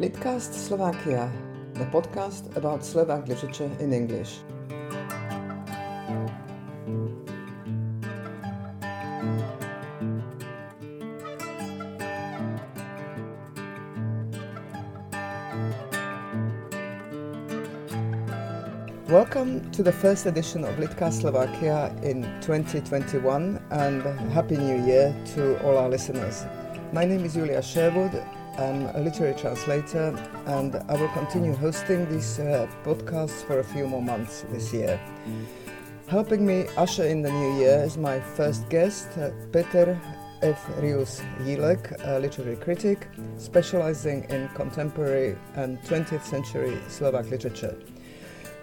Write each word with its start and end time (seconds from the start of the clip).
Litcast 0.00 0.50
Slovakia, 0.50 1.30
the 1.74 1.86
podcast 1.94 2.50
about 2.56 2.82
Slovak 2.82 3.28
literature 3.30 3.70
in 3.78 3.94
English. 3.94 4.42
Welcome 19.06 19.70
to 19.70 19.84
the 19.86 19.94
first 19.94 20.26
edition 20.26 20.66
of 20.66 20.74
Litcast 20.74 21.22
Slovakia 21.22 21.94
in 22.02 22.26
2021 22.42 23.62
and 23.70 24.02
Happy 24.34 24.58
New 24.58 24.82
Year 24.82 25.14
to 25.38 25.54
all 25.62 25.78
our 25.78 25.88
listeners. 25.88 26.50
My 26.90 27.06
name 27.06 27.22
is 27.22 27.34
Julia 27.38 27.62
Sherwood 27.62 28.18
I'm 28.58 28.86
a 28.94 29.00
literary 29.00 29.34
translator 29.34 30.16
and 30.46 30.76
I 30.88 30.94
will 30.94 31.08
continue 31.08 31.54
hosting 31.54 32.08
these 32.08 32.38
uh, 32.38 32.68
podcasts 32.84 33.44
for 33.44 33.58
a 33.58 33.64
few 33.64 33.88
more 33.88 34.02
months 34.02 34.44
this 34.50 34.72
year. 34.72 35.00
Helping 36.06 36.46
me 36.46 36.66
usher 36.76 37.04
in 37.04 37.22
the 37.22 37.32
new 37.32 37.58
year 37.58 37.82
is 37.82 37.96
my 37.96 38.20
first 38.20 38.68
guest, 38.68 39.08
uh, 39.18 39.30
Peter 39.52 40.00
F. 40.42 40.64
Rius 40.78 41.20
Jilek, 41.40 41.96
a 42.06 42.20
literary 42.20 42.56
critic 42.56 43.08
specializing 43.38 44.24
in 44.30 44.48
contemporary 44.50 45.36
and 45.54 45.78
20th 45.82 46.22
century 46.22 46.78
Slovak 46.88 47.30
literature. 47.30 47.76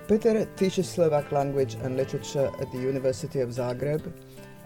Peter 0.08 0.46
teaches 0.56 0.88
Slovak 0.90 1.32
language 1.32 1.76
and 1.84 1.98
literature 1.98 2.50
at 2.62 2.72
the 2.72 2.80
University 2.80 3.40
of 3.40 3.50
Zagreb 3.50 4.14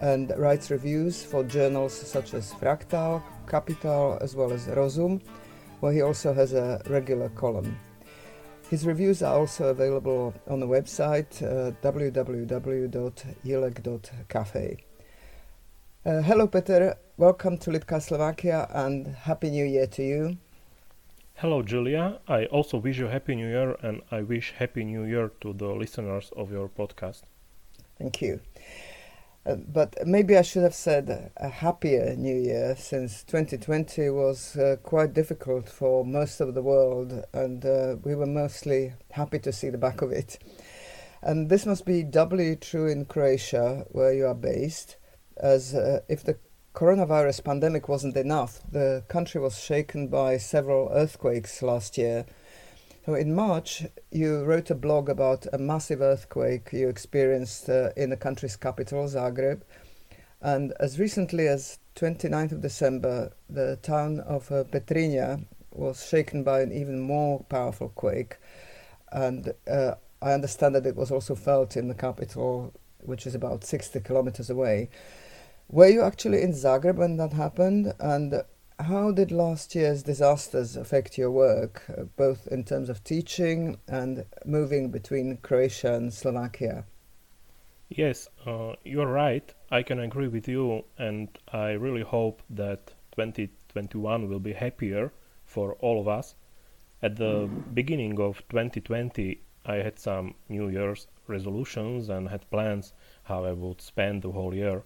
and 0.00 0.32
writes 0.36 0.70
reviews 0.70 1.24
for 1.24 1.42
journals 1.42 1.94
such 1.94 2.34
as 2.34 2.52
Fractal, 2.52 3.22
Capital, 3.46 4.18
as 4.20 4.34
well 4.34 4.52
as 4.52 4.66
Rozum, 4.66 5.20
where 5.80 5.92
he 5.92 6.02
also 6.02 6.34
has 6.34 6.52
a 6.52 6.82
regular 6.88 7.28
column. 7.30 7.78
His 8.70 8.84
reviews 8.84 9.22
are 9.22 9.38
also 9.38 9.68
available 9.68 10.34
on 10.48 10.60
the 10.60 10.66
website 10.66 11.40
uh. 11.40 11.72
Uh, 16.04 16.22
hello, 16.22 16.46
Peter. 16.46 16.96
Welcome 17.16 17.58
to 17.58 17.70
Litcast 17.70 18.02
Slovakia 18.02 18.68
and 18.70 19.06
Happy 19.06 19.50
New 19.50 19.64
Year 19.64 19.86
to 19.86 20.02
you. 20.02 20.36
Hello, 21.34 21.62
Julia. 21.62 22.18
I 22.26 22.46
also 22.46 22.78
wish 22.78 22.98
you 22.98 23.06
Happy 23.06 23.34
New 23.36 23.48
Year 23.48 23.76
and 23.82 24.02
I 24.10 24.22
wish 24.22 24.54
Happy 24.58 24.84
New 24.84 25.04
Year 25.04 25.30
to 25.42 25.52
the 25.52 25.66
listeners 25.66 26.32
of 26.36 26.50
your 26.50 26.68
podcast. 26.68 27.22
Thank 27.98 28.22
you. 28.22 28.40
Uh, 29.46 29.54
but 29.54 29.94
maybe 30.04 30.36
I 30.36 30.42
should 30.42 30.64
have 30.64 30.74
said 30.74 31.30
a 31.36 31.48
happier 31.48 32.16
New 32.16 32.34
Year 32.34 32.74
since 32.76 33.22
2020 33.22 34.10
was 34.10 34.56
uh, 34.56 34.76
quite 34.82 35.14
difficult 35.14 35.68
for 35.68 36.04
most 36.04 36.40
of 36.40 36.54
the 36.54 36.62
world, 36.62 37.24
and 37.32 37.64
uh, 37.64 37.96
we 38.02 38.16
were 38.16 38.26
mostly 38.26 38.94
happy 39.12 39.38
to 39.38 39.52
see 39.52 39.70
the 39.70 39.78
back 39.78 40.02
of 40.02 40.10
it. 40.10 40.38
And 41.22 41.48
this 41.48 41.64
must 41.64 41.84
be 41.84 42.02
doubly 42.02 42.56
true 42.56 42.88
in 42.88 43.04
Croatia, 43.04 43.86
where 43.90 44.12
you 44.12 44.26
are 44.26 44.34
based, 44.34 44.96
as 45.36 45.74
uh, 45.74 46.00
if 46.08 46.24
the 46.24 46.38
coronavirus 46.74 47.44
pandemic 47.44 47.88
wasn't 47.88 48.16
enough, 48.16 48.60
the 48.70 49.04
country 49.06 49.40
was 49.40 49.60
shaken 49.60 50.08
by 50.08 50.38
several 50.38 50.88
earthquakes 50.92 51.62
last 51.62 51.96
year 51.96 52.26
so 53.06 53.14
in 53.14 53.36
March, 53.36 53.84
you 54.10 54.42
wrote 54.42 54.68
a 54.68 54.74
blog 54.74 55.08
about 55.08 55.46
a 55.52 55.58
massive 55.58 56.00
earthquake 56.00 56.72
you 56.72 56.88
experienced 56.88 57.68
uh, 57.68 57.90
in 57.96 58.10
the 58.10 58.16
country's 58.16 58.56
capital, 58.56 59.04
Zagreb. 59.04 59.62
And 60.40 60.72
as 60.80 60.98
recently 60.98 61.46
as 61.46 61.78
29th 61.94 62.50
of 62.50 62.62
December, 62.62 63.30
the 63.48 63.78
town 63.80 64.18
of 64.18 64.50
uh, 64.50 64.64
Petrinja 64.64 65.44
was 65.70 66.04
shaken 66.04 66.42
by 66.42 66.62
an 66.62 66.72
even 66.72 66.98
more 66.98 67.44
powerful 67.44 67.90
quake. 67.90 68.38
And 69.12 69.54
uh, 69.70 69.94
I 70.20 70.32
understand 70.32 70.74
that 70.74 70.84
it 70.84 70.96
was 70.96 71.12
also 71.12 71.36
felt 71.36 71.76
in 71.76 71.86
the 71.86 71.94
capital, 71.94 72.74
which 72.98 73.24
is 73.24 73.36
about 73.36 73.62
60 73.62 74.00
kilometers 74.00 74.50
away. 74.50 74.90
Were 75.68 75.88
you 75.88 76.02
actually 76.02 76.42
in 76.42 76.52
Zagreb 76.52 76.96
when 76.96 77.18
that 77.18 77.34
happened? 77.34 77.92
And 78.00 78.42
how 78.78 79.10
did 79.10 79.32
last 79.32 79.74
year's 79.74 80.02
disasters 80.02 80.76
affect 80.76 81.16
your 81.16 81.30
work, 81.30 81.82
uh, 81.88 82.04
both 82.16 82.46
in 82.48 82.64
terms 82.64 82.88
of 82.88 83.02
teaching 83.02 83.78
and 83.88 84.24
moving 84.44 84.90
between 84.90 85.38
Croatia 85.38 85.94
and 85.94 86.12
Slovakia? 86.12 86.84
Yes, 87.88 88.28
uh, 88.44 88.74
you're 88.84 89.10
right. 89.10 89.54
I 89.70 89.82
can 89.82 90.00
agree 90.00 90.28
with 90.28 90.48
you, 90.48 90.84
and 90.98 91.28
I 91.52 91.72
really 91.72 92.02
hope 92.02 92.42
that 92.50 92.92
2021 93.12 94.28
will 94.28 94.40
be 94.40 94.52
happier 94.52 95.12
for 95.44 95.74
all 95.74 96.00
of 96.00 96.08
us. 96.08 96.34
At 97.02 97.16
the 97.16 97.48
beginning 97.72 98.20
of 98.20 98.42
2020, 98.48 99.40
I 99.64 99.76
had 99.76 99.98
some 99.98 100.34
New 100.48 100.68
Year's 100.68 101.06
resolutions 101.26 102.08
and 102.08 102.28
had 102.28 102.48
plans 102.50 102.92
how 103.24 103.44
I 103.44 103.52
would 103.52 103.80
spend 103.80 104.22
the 104.22 104.32
whole 104.32 104.54
year 104.54 104.82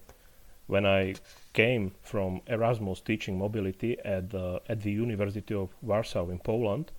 when 0.71 0.85
I 0.85 1.15
came 1.51 1.91
from 2.01 2.39
Erasmus 2.47 3.01
teaching 3.01 3.37
mobility 3.37 3.99
at 4.05 4.29
the, 4.29 4.61
at 4.69 4.83
the 4.83 4.91
University 4.91 5.53
of 5.53 5.75
Warsaw 5.81 6.29
in 6.29 6.39
Poland, 6.39 6.93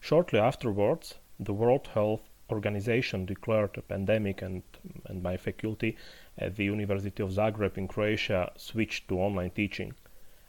shortly 0.00 0.38
afterwards, 0.38 1.16
the 1.38 1.52
World 1.52 1.88
Health 1.88 2.22
Organization 2.50 3.26
declared 3.26 3.76
a 3.76 3.82
pandemic, 3.82 4.40
and, 4.40 4.62
and 5.04 5.22
my 5.22 5.36
faculty 5.36 5.94
at 6.38 6.56
the 6.56 6.64
University 6.64 7.22
of 7.22 7.28
Zagreb 7.28 7.76
in 7.76 7.86
Croatia 7.86 8.50
switched 8.56 9.08
to 9.08 9.20
online 9.20 9.50
teaching. 9.50 9.92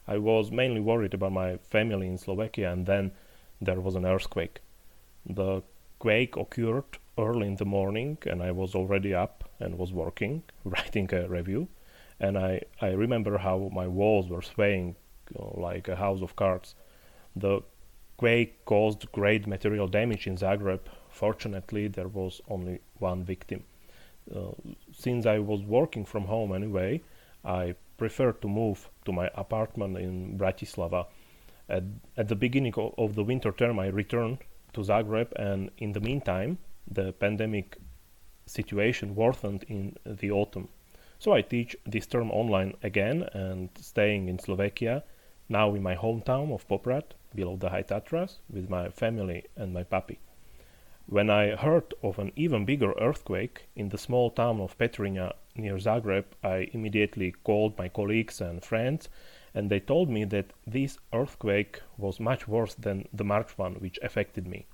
I 0.08 0.18
was 0.18 0.50
mainly 0.50 0.80
worried 0.80 1.14
about 1.14 1.34
my 1.34 1.58
family 1.58 2.08
in 2.08 2.18
Slovakia, 2.18 2.72
and 2.72 2.86
then 2.86 3.12
there 3.60 3.82
was 3.82 3.96
an 3.96 4.06
earthquake. 4.06 4.62
The 5.26 5.64
quake 6.00 6.38
occurred 6.38 6.98
early 7.18 7.48
in 7.48 7.58
the 7.58 7.66
morning, 7.66 8.20
and 8.26 8.42
I 8.42 8.52
was 8.52 8.74
already 8.74 9.14
up 9.14 9.50
and 9.60 9.78
was 9.78 9.92
working, 9.92 10.44
writing 10.64 11.14
a 11.14 11.28
review 11.28 11.68
and 12.20 12.38
I, 12.38 12.62
I 12.82 12.90
remember 12.90 13.38
how 13.38 13.70
my 13.74 13.88
walls 13.88 14.30
were 14.30 14.42
swaying 14.42 14.96
like 15.38 15.88
a 15.88 15.96
house 15.96 16.22
of 16.22 16.36
cards. 16.36 16.76
The 17.36 17.62
quake 18.18 18.66
caused 18.66 19.12
great 19.12 19.48
material 19.48 19.88
damage 19.88 20.28
in 20.28 20.36
Zagreb. 20.36 20.82
Fortunately, 21.10 21.88
there 21.88 22.08
was 22.08 22.42
only 22.50 22.82
one 22.98 23.24
victim. 23.24 23.64
Uh, 24.36 24.52
since 24.92 25.26
I 25.26 25.40
was 25.40 25.62
working 25.64 26.06
from 26.06 26.26
home 26.26 26.54
anyway, 26.54 27.02
I 27.46 27.76
preferred 27.98 28.42
to 28.42 28.48
move 28.48 28.90
to 29.06 29.12
my 29.12 29.30
apartment 29.36 29.98
in 29.98 30.38
Bratislava. 30.38 31.06
At, 31.70 31.84
at 32.18 32.28
the 32.28 32.36
beginning 32.36 32.74
of, 32.76 32.94
of 32.98 33.16
the 33.16 33.24
winter 33.24 33.52
term, 33.52 33.80
I 33.80 33.88
returned 33.88 34.40
to 34.74 34.82
Zagreb, 34.82 35.32
and 35.36 35.72
in 35.78 35.94
the 35.94 36.00
meantime, 36.00 36.58
the 36.90 37.14
pandemic 37.14 37.78
situation 38.46 39.16
worsened 39.16 39.64
in 39.68 39.96
the 40.06 40.32
autumn. 40.32 40.70
So 41.20 41.34
I 41.34 41.42
teach 41.42 41.76
this 41.86 42.08
term 42.08 42.32
online 42.32 42.76
again 42.82 43.24
and 43.34 43.70
staying 43.76 44.30
in 44.30 44.40
Slovakia, 44.40 45.04
now 45.50 45.76
in 45.76 45.84
my 45.84 45.94
hometown 45.94 46.54
of 46.54 46.66
Poprad, 46.66 47.04
below 47.36 47.58
the 47.58 47.70
High 47.70 47.84
Tatras, 47.84 48.40
with 48.50 48.70
my 48.70 48.88
family 48.90 49.44
and 49.58 49.74
my 49.74 49.84
puppy. 49.84 50.20
When 51.08 51.30
I 51.30 51.58
heard 51.58 51.94
of 52.02 52.20
an 52.20 52.32
even 52.38 52.64
bigger 52.64 52.94
earthquake 52.94 53.68
in 53.76 53.90
the 53.90 53.98
small 53.98 54.30
town 54.30 54.62
of 54.62 54.78
Petrinja 54.78 55.34
near 55.58 55.76
Zagreb, 55.78 56.24
I 56.42 56.70
immediately 56.72 57.34
called 57.44 57.78
my 57.78 57.90
colleagues 57.90 58.40
and 58.40 58.64
friends, 58.64 59.10
and 59.54 59.70
they 59.70 59.82
told 59.82 60.10
me 60.10 60.24
that 60.24 60.54
this 60.66 61.00
earthquake 61.12 61.82
was 61.98 62.22
much 62.22 62.48
worse 62.48 62.76
than 62.76 63.10
the 63.12 63.26
March 63.26 63.58
one, 63.58 63.76
which 63.82 64.00
affected 64.02 64.48
me. 64.48 64.68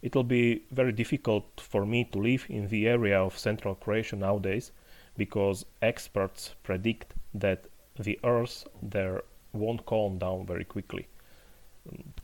It 0.00 0.14
will 0.14 0.24
be 0.24 0.62
very 0.70 0.92
difficult 0.92 1.60
for 1.60 1.84
me 1.84 2.04
to 2.04 2.18
live 2.18 2.46
in 2.48 2.68
the 2.68 2.88
area 2.88 3.20
of 3.20 3.36
central 3.36 3.74
Croatia 3.74 4.16
nowadays, 4.16 4.72
because 5.18 5.66
experts 5.82 6.54
predict 6.62 7.12
that 7.34 7.66
the 7.98 8.18
Earth 8.24 8.66
there 8.80 9.22
won't 9.52 9.84
calm 9.84 10.16
down 10.16 10.46
very 10.46 10.64
quickly. 10.64 11.08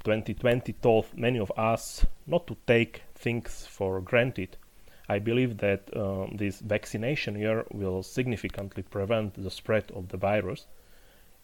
2020 0.05 0.73
taught 0.75 1.07
many 1.17 1.39
of 1.39 1.51
us 1.57 2.07
not 2.27 2.47
to 2.47 2.57
take 2.67 3.03
things 3.15 3.67
for 3.67 4.01
granted. 4.01 4.57
I 5.09 5.19
believe 5.19 5.59
that 5.59 5.95
uh, 5.95 6.27
this 6.33 6.61
vaccination 6.61 7.37
year 7.39 7.65
will 7.73 8.03
significantly 8.03 8.85
prevent 8.85 9.35
the 9.35 9.51
spread 9.51 9.91
of 9.91 10.09
the 10.09 10.17
virus. 10.17 10.67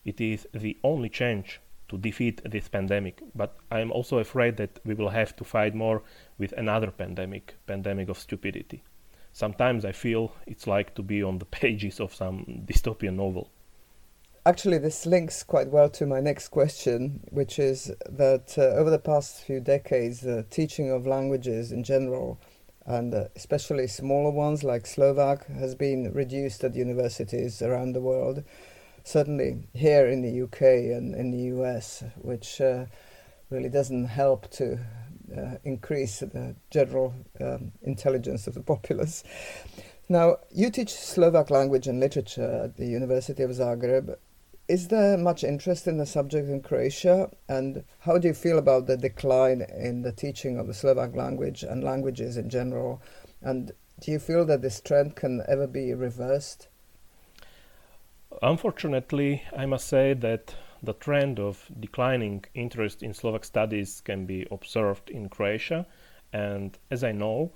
It 0.05 0.21
is 0.21 0.47
the 0.55 0.79
only 0.85 1.09
change 1.09 1.61
to 1.89 1.99
defeat 1.99 2.41
this 2.45 2.69
pandemic, 2.69 3.21
but 3.35 3.57
I 3.71 3.81
am 3.81 3.91
also 3.91 4.19
afraid 4.19 4.57
that 4.59 4.79
we 4.85 4.95
will 4.95 5.09
have 5.09 5.35
to 5.37 5.45
fight 5.45 5.75
more 5.75 6.03
with 6.39 6.53
another 6.53 6.91
pandemic, 6.91 7.57
pandemic 7.67 8.09
of 8.09 8.19
stupidity 8.19 8.85
sometimes 9.33 9.85
I 9.85 9.93
feel 9.93 10.33
it's 10.47 10.67
like 10.67 10.95
to 10.95 11.03
be 11.03 11.23
on 11.23 11.39
the 11.39 11.45
pages 11.61 12.01
of 12.01 12.15
some 12.15 12.65
dystopian 12.67 13.17
novel. 13.17 13.51
Actually, 14.47 14.79
this 14.79 15.05
links 15.05 15.43
quite 15.43 15.69
well 15.69 15.91
to 15.91 16.07
my 16.07 16.19
next 16.19 16.49
question, 16.49 17.21
which 17.31 17.59
is 17.59 17.93
that 18.09 18.55
uh, 18.57 18.63
over 18.63 18.89
the 18.89 18.99
past 18.99 19.45
few 19.45 19.61
decades, 19.61 20.21
the 20.21 20.47
teaching 20.49 20.91
of 20.91 21.07
languages 21.07 21.73
in 21.73 21.85
general, 21.85 22.41
and 22.87 23.13
uh, 23.15 23.25
especially 23.37 23.87
smaller 23.87 24.31
ones 24.31 24.65
like 24.65 24.87
Slovak, 24.87 25.47
has 25.49 25.75
been 25.75 26.11
reduced 26.15 26.65
at 26.65 26.75
universities 26.75 27.61
around 27.61 27.93
the 27.93 28.01
world. 28.01 28.43
Certainly 29.05 29.69
here 29.75 30.09
in 30.09 30.23
the 30.23 30.43
UK 30.43 30.63
and 30.97 31.15
in 31.15 31.31
the 31.31 31.55
US, 31.61 32.03
which 32.17 32.63
uh, 32.63 32.87
really 33.51 33.69
doesn't 33.69 34.07
help 34.07 34.51
to 34.53 34.79
uh, 35.37 35.57
increase 35.65 36.21
the 36.21 36.55
general 36.71 37.15
um, 37.41 37.73
intelligence 37.83 38.47
of 38.47 38.55
the 38.55 38.63
populace. 38.75 39.25
Now, 40.09 40.39
you 40.51 40.71
teach 40.71 40.93
Slovak 40.93 41.51
language 41.51 41.87
and 41.87 42.01
literature 42.01 42.63
at 42.65 42.77
the 42.77 42.87
University 42.87 43.43
of 43.45 43.51
Zagreb. 43.51 44.17
Is 44.67 44.89
there 44.89 45.17
much 45.17 45.45
interest 45.45 45.87
in 45.87 45.99
the 45.99 46.07
subject 46.07 46.49
in 46.49 46.63
Croatia? 46.63 47.31
And 47.49 47.85
how 48.01 48.19
do 48.19 48.29
you 48.29 48.35
feel 48.35 48.59
about 48.59 48.87
the 48.87 48.97
decline 48.97 49.63
in 49.63 50.03
the 50.03 50.13
teaching 50.13 50.59
of 50.59 50.67
the 50.67 50.75
Slovak 50.75 51.15
language 51.15 51.63
and 51.63 51.85
languages 51.85 52.37
in 52.37 52.49
general? 52.51 53.01
And 53.41 53.73
do 54.01 54.11
you 54.11 54.19
feel 54.19 54.45
that 54.47 54.63
this 54.63 54.81
trend 54.81 55.15
can 55.15 55.43
ever 55.47 55.67
be 55.67 55.95
reversed? 55.95 56.69
Unfortunately, 58.43 59.43
I 59.57 59.67
must 59.67 59.87
say 59.87 60.15
that 60.15 60.55
the 60.83 60.95
trend 60.95 61.39
of 61.39 61.71
declining 61.79 62.45
interest 62.55 63.03
in 63.03 63.13
Slovak 63.13 63.45
studies 63.45 64.01
can 64.01 64.27
be 64.27 64.47
observed 64.51 65.11
in 65.11 65.29
Croatia, 65.29 65.87
and 66.33 66.79
as 66.91 67.05
I 67.05 67.13
know, 67.13 67.53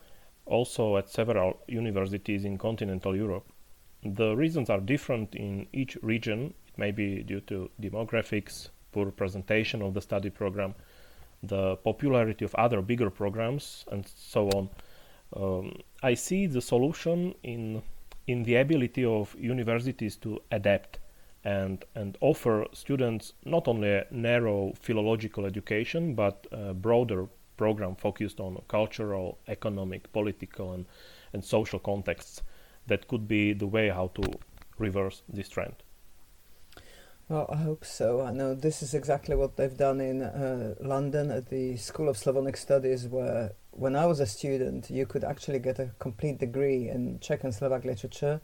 also 0.46 0.96
at 0.96 1.08
several 1.08 1.58
universities 1.66 2.44
in 2.44 2.58
continental 2.58 3.16
Europe. 3.16 3.46
The 4.02 4.36
reasons 4.36 4.68
are 4.68 4.80
different 4.80 5.34
in 5.34 5.66
each 5.72 5.96
region. 6.02 6.52
It 6.68 6.78
may 6.78 6.90
be 6.90 7.22
due 7.22 7.40
to 7.42 7.70
demographics, 7.80 8.68
poor 8.92 9.10
presentation 9.10 9.80
of 9.80 9.94
the 9.94 10.02
study 10.02 10.28
program, 10.28 10.74
the 11.42 11.76
popularity 11.76 12.44
of 12.44 12.54
other 12.56 12.82
bigger 12.82 13.10
programs, 13.10 13.84
and 13.90 14.06
so 14.06 14.48
on. 14.50 14.68
Um, 15.34 15.80
I 16.02 16.14
see 16.14 16.46
the 16.46 16.60
solution 16.60 17.34
in 17.42 17.82
in 18.26 18.42
the 18.44 18.56
ability 18.56 19.04
of 19.04 19.34
universities 19.38 20.16
to 20.16 20.40
adapt 20.50 20.98
and 21.44 21.84
and 21.94 22.16
offer 22.20 22.66
students 22.72 23.34
not 23.44 23.68
only 23.68 23.90
a 23.90 24.06
narrow 24.10 24.72
philological 24.80 25.44
education 25.44 26.14
but 26.14 26.46
a 26.52 26.72
broader 26.72 27.28
program 27.56 27.94
focused 27.96 28.40
on 28.40 28.60
cultural, 28.68 29.38
economic, 29.48 30.12
political, 30.12 30.72
and, 30.72 30.86
and 31.32 31.44
social 31.44 31.78
contexts 31.78 32.42
that 32.86 33.08
could 33.08 33.26
be 33.28 33.52
the 33.52 33.66
way 33.66 33.88
how 33.88 34.08
to 34.14 34.22
reverse 34.78 35.22
this 35.28 35.48
trend. 35.48 35.74
Well, 37.28 37.48
I 37.50 37.56
hope 37.56 37.86
so. 37.86 38.20
I 38.20 38.32
know 38.32 38.54
this 38.54 38.82
is 38.82 38.92
exactly 38.92 39.34
what 39.34 39.56
they've 39.56 39.76
done 39.76 40.00
in 40.00 40.20
uh, 40.20 40.74
London 40.80 41.30
at 41.30 41.48
the 41.48 41.76
School 41.76 42.10
of 42.10 42.18
Slavonic 42.18 42.56
Studies, 42.56 43.08
where 43.08 43.52
when 43.70 43.96
I 43.96 44.04
was 44.04 44.20
a 44.20 44.26
student, 44.26 44.90
you 44.90 45.06
could 45.06 45.24
actually 45.24 45.58
get 45.58 45.78
a 45.78 45.90
complete 45.98 46.38
degree 46.38 46.90
in 46.90 47.18
Czech 47.20 47.44
and 47.44 47.54
Slovak 47.54 47.84
literature, 47.84 48.42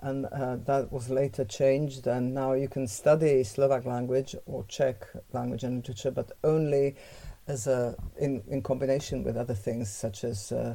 and 0.00 0.26
uh, 0.26 0.56
that 0.66 0.92
was 0.92 1.08
later 1.08 1.44
changed, 1.44 2.06
and 2.06 2.34
now 2.34 2.52
you 2.52 2.68
can 2.68 2.86
study 2.86 3.42
Slovak 3.44 3.84
language 3.84 4.36
or 4.46 4.64
Czech 4.64 5.06
language 5.32 5.64
and 5.64 5.76
literature, 5.76 6.10
but 6.10 6.32
only 6.44 6.96
as 7.46 7.66
a 7.66 7.94
in 8.18 8.42
in 8.48 8.62
combination 8.62 9.24
with 9.24 9.36
other 9.36 9.54
things 9.54 9.90
such 9.90 10.24
as 10.24 10.52
uh, 10.52 10.74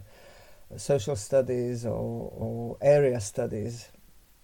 social 0.78 1.16
studies 1.16 1.86
or, 1.86 2.32
or 2.36 2.78
area 2.82 3.20
studies. 3.20 3.90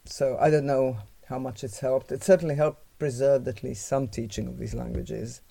So 0.05 0.37
I 0.39 0.49
don't 0.49 0.65
know 0.65 0.97
how 1.25 1.39
much 1.39 1.63
it's 1.63 1.79
helped. 1.79 2.11
It 2.11 2.23
certainly 2.23 2.55
helped 2.55 2.83
preserve 2.99 3.47
at 3.47 3.63
least 3.63 3.87
some 3.87 4.07
teaching 4.07 4.47
of 4.47 4.57
these 4.57 4.73
languages. 4.73 5.41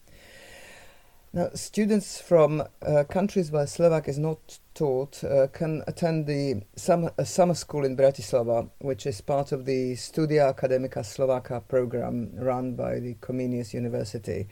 Now, 1.37 1.51
students 1.53 2.19
from 2.19 2.63
uh, 2.81 3.05
countries 3.05 3.51
where 3.51 3.67
Slovak 3.67 4.09
is 4.09 4.19
not 4.19 4.59
taught 4.73 5.23
uh, 5.23 5.49
can 5.49 5.85
attend 5.87 6.27
the 6.27 6.63
summer, 6.77 7.13
summer 7.27 7.53
school 7.53 7.85
in 7.85 7.95
Bratislava, 7.95 8.71
which 8.79 9.05
is 9.05 9.21
part 9.21 9.53
of 9.53 9.67
the 9.67 9.97
Studia 9.97 10.51
Academica 10.51 11.01
Slovaka 11.05 11.61
program 11.69 12.31
run 12.37 12.75
by 12.75 13.01
the 13.01 13.17
Comenius 13.21 13.75
University. 13.75 14.49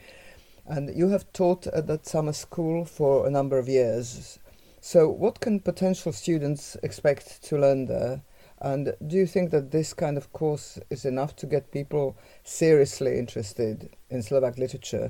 And 0.67 0.95
you 0.95 1.09
have 1.09 1.33
taught 1.33 1.65
at 1.65 1.87
that 1.87 2.05
summer 2.05 2.33
school 2.33 2.85
for 2.85 3.25
a 3.25 3.31
number 3.31 3.57
of 3.57 3.67
years. 3.67 4.37
So, 4.79 5.09
what 5.09 5.39
can 5.39 5.61
potential 5.61 6.11
students 6.11 6.77
expect 6.83 7.41
to 7.45 7.57
learn 7.57 7.87
there? 7.87 8.21
And 8.61 8.93
do 9.07 9.15
you 9.15 9.25
think 9.25 9.49
that 9.49 9.71
this 9.71 9.95
kind 9.95 10.17
of 10.17 10.31
course 10.33 10.77
is 10.91 11.03
enough 11.03 11.35
to 11.37 11.47
get 11.47 11.71
people 11.71 12.15
seriously 12.43 13.17
interested 13.17 13.89
in 14.11 14.21
Slovak 14.21 14.59
literature 14.59 15.09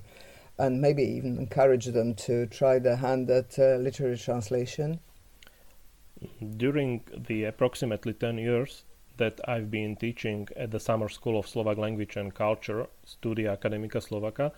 and 0.57 0.81
maybe 0.81 1.03
even 1.03 1.37
encourage 1.37 1.85
them 1.85 2.13
to 2.15 2.45
try 2.47 2.79
their 2.79 2.95
hand 2.95 3.29
at 3.29 3.57
uh, 3.59 3.75
literary 3.75 4.17
translation? 4.17 4.99
During 6.57 7.03
the 7.27 7.43
approximately 7.45 8.13
10 8.13 8.37
years 8.37 8.83
that 9.17 9.39
I've 9.47 9.69
been 9.69 9.95
teaching 9.95 10.47
at 10.55 10.71
the 10.71 10.79
Summer 10.79 11.09
School 11.09 11.37
of 11.37 11.47
Slovak 11.47 11.77
Language 11.77 12.15
and 12.15 12.33
Culture, 12.33 12.87
Studia 13.05 13.57
Academica 13.57 14.01
Slovaka, 14.01 14.51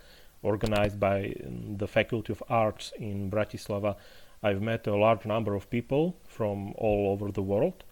organized 0.43 0.99
by 0.99 1.33
um, 1.45 1.77
the 1.77 1.87
Faculty 1.87 2.31
of 2.31 2.43
Arts 2.49 2.93
in 2.97 3.29
Bratislava, 3.29 3.95
I've 4.43 4.61
met 4.61 4.85
a 4.87 4.95
large 4.95 5.25
number 5.25 5.55
of 5.55 5.69
people 5.69 6.15
from 6.27 6.73
all 6.77 7.11
over 7.11 7.31
the 7.31 7.41
world, 7.41 7.83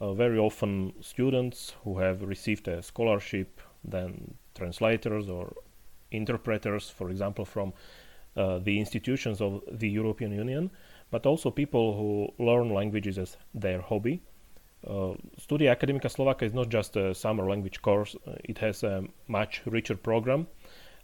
uh, 0.00 0.12
very 0.12 0.38
often 0.38 0.92
students 1.00 1.74
who 1.84 1.98
have 1.98 2.22
received 2.22 2.68
a 2.68 2.82
scholarship, 2.82 3.60
then 3.82 4.34
translators 4.54 5.28
or 5.28 5.54
interpreters, 6.10 6.88
for 6.88 7.10
example, 7.10 7.44
from 7.44 7.72
uh, 8.36 8.58
the 8.58 8.78
institutions 8.78 9.40
of 9.40 9.62
the 9.70 9.88
European 9.88 10.32
Union, 10.32 10.70
but 11.10 11.26
also 11.26 11.50
people 11.50 11.96
who 11.96 12.44
learn 12.44 12.70
languages 12.70 13.18
as 13.18 13.36
their 13.54 13.80
hobby. 13.80 14.20
Uh, 14.86 15.14
Studia 15.38 15.74
Academica 15.74 16.08
Slovaka 16.08 16.42
is 16.42 16.52
not 16.52 16.68
just 16.68 16.96
a 16.96 17.14
summer 17.14 17.48
language 17.48 17.80
course, 17.82 18.14
uh, 18.26 18.32
it 18.44 18.58
has 18.58 18.82
a 18.82 19.04
much 19.26 19.62
richer 19.66 19.96
program 19.96 20.46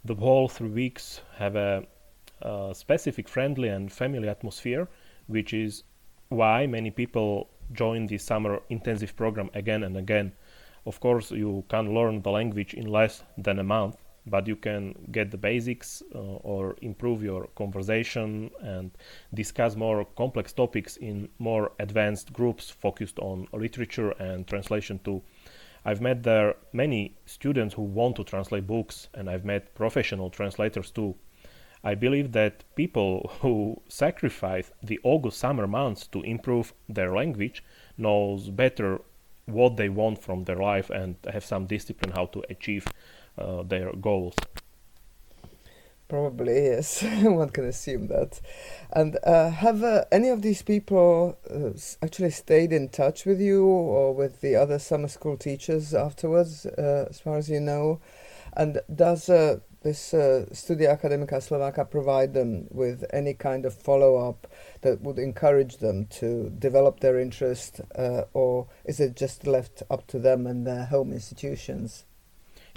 the 0.04 0.14
whole 0.14 0.48
three 0.48 0.68
weeks 0.68 1.20
have 1.36 1.54
a, 1.54 1.86
a 2.40 2.72
specific 2.74 3.28
friendly 3.28 3.68
and 3.68 3.92
family 3.92 4.28
atmosphere, 4.28 4.88
which 5.28 5.54
is 5.54 5.84
why 6.28 6.66
many 6.66 6.90
people 6.90 7.48
join 7.72 8.06
the 8.06 8.18
summer 8.18 8.60
intensive 8.68 9.14
program 9.16 9.48
again 9.54 9.84
and 9.84 9.96
again. 9.96 10.32
Of 10.86 10.98
course, 10.98 11.30
you 11.30 11.64
can 11.68 11.94
learn 11.94 12.22
the 12.22 12.30
language 12.30 12.74
in 12.74 12.86
less 12.88 13.22
than 13.38 13.60
a 13.60 13.62
month, 13.62 13.96
but 14.26 14.46
you 14.46 14.56
can 14.56 14.94
get 15.10 15.30
the 15.30 15.36
basics 15.36 16.02
uh, 16.14 16.18
or 16.18 16.76
improve 16.80 17.22
your 17.22 17.48
conversation 17.56 18.50
and 18.60 18.90
discuss 19.34 19.74
more 19.76 20.04
complex 20.16 20.52
topics 20.52 20.96
in 20.96 21.28
more 21.38 21.72
advanced 21.80 22.32
groups 22.32 22.70
focused 22.70 23.18
on 23.18 23.48
literature 23.52 24.10
and 24.12 24.46
translation 24.46 25.00
too. 25.04 25.22
I've 25.84 26.00
met 26.00 26.22
there 26.22 26.54
many 26.72 27.16
students 27.26 27.74
who 27.74 27.82
want 27.82 28.14
to 28.16 28.24
translate 28.24 28.66
books, 28.68 29.08
and 29.14 29.28
I've 29.28 29.44
met 29.44 29.74
professional 29.74 30.30
translators 30.30 30.92
too. 30.92 31.16
I 31.82 31.96
believe 31.96 32.30
that 32.32 32.62
people 32.76 33.32
who 33.40 33.82
sacrifice 33.88 34.70
the 34.82 35.00
August 35.02 35.38
summer 35.38 35.66
months 35.66 36.06
to 36.08 36.22
improve 36.22 36.72
their 36.88 37.12
language 37.12 37.64
knows 37.98 38.50
better 38.50 39.00
what 39.46 39.76
they 39.76 39.88
want 39.88 40.22
from 40.22 40.44
their 40.44 40.56
life 40.56 40.88
and 40.90 41.16
have 41.32 41.44
some 41.44 41.66
discipline 41.66 42.12
how 42.12 42.26
to 42.26 42.44
achieve 42.48 42.86
their 43.36 43.92
goals. 43.92 44.34
Probably 46.12 46.66
yes, 46.66 47.02
one 47.22 47.48
can 47.48 47.64
assume 47.64 48.08
that. 48.08 48.38
And 48.92 49.16
uh, 49.24 49.48
have 49.48 49.82
uh, 49.82 50.04
any 50.12 50.28
of 50.28 50.42
these 50.42 50.60
people 50.60 51.38
uh, 51.50 51.70
actually 52.04 52.32
stayed 52.32 52.70
in 52.70 52.90
touch 52.90 53.24
with 53.24 53.40
you 53.40 53.64
or 53.64 54.12
with 54.14 54.42
the 54.42 54.54
other 54.54 54.78
summer 54.78 55.08
school 55.08 55.38
teachers 55.38 55.94
afterwards, 55.94 56.66
uh, 56.66 57.06
as 57.08 57.18
far 57.18 57.38
as 57.38 57.48
you 57.48 57.60
know? 57.60 57.98
And 58.54 58.82
does 58.94 59.30
uh, 59.30 59.60
this 59.82 60.12
uh, 60.12 60.44
Studia 60.52 60.94
Academica 60.94 61.40
Slovaka 61.40 61.90
provide 61.90 62.34
them 62.34 62.66
with 62.70 63.06
any 63.10 63.32
kind 63.32 63.64
of 63.64 63.72
follow 63.72 64.16
up 64.16 64.46
that 64.82 65.00
would 65.00 65.18
encourage 65.18 65.78
them 65.78 66.04
to 66.20 66.50
develop 66.58 67.00
their 67.00 67.18
interest, 67.18 67.80
or 68.34 68.66
is 68.84 69.00
it 69.00 69.16
just 69.16 69.46
left 69.46 69.82
up 69.90 70.06
to 70.08 70.18
them 70.18 70.46
and 70.46 70.66
their 70.66 70.84
home 70.84 71.10
institutions? 71.10 72.04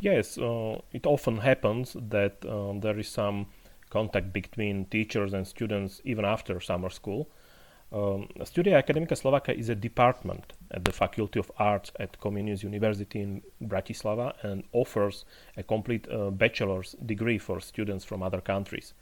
Yes, 0.02 0.38
uh, 0.38 0.82
it 0.92 1.06
often 1.06 1.38
happens 1.38 1.96
that 2.10 2.46
uh, 2.46 2.74
there 2.80 3.00
is 3.00 3.08
some 3.08 3.48
contact 3.90 4.34
between 4.34 4.86
teachers 4.86 5.34
and 5.34 5.48
students 5.48 6.02
even 6.04 6.26
after 6.26 6.60
summer 6.60 6.90
school. 6.90 7.30
Um, 7.94 8.28
Studia 8.44 8.82
Academica 8.82 9.16
Slovaka 9.16 9.58
is 9.58 9.70
a 9.70 9.76
department 9.76 10.54
at 10.72 10.84
the 10.84 10.92
Faculty 10.92 11.40
of 11.40 11.52
Arts 11.58 11.92
at 12.00 12.20
Comenius 12.20 12.64
University 12.64 13.22
in 13.22 13.42
Bratislava 13.64 14.34
and 14.44 14.64
offers 14.74 15.24
a 15.56 15.64
complete 15.64 16.08
uh, 16.12 16.30
bachelor's 16.32 16.96
degree 17.06 17.38
for 17.38 17.62
students 17.62 18.04
from 18.04 18.22
other 18.22 18.42
countries. 18.42 18.94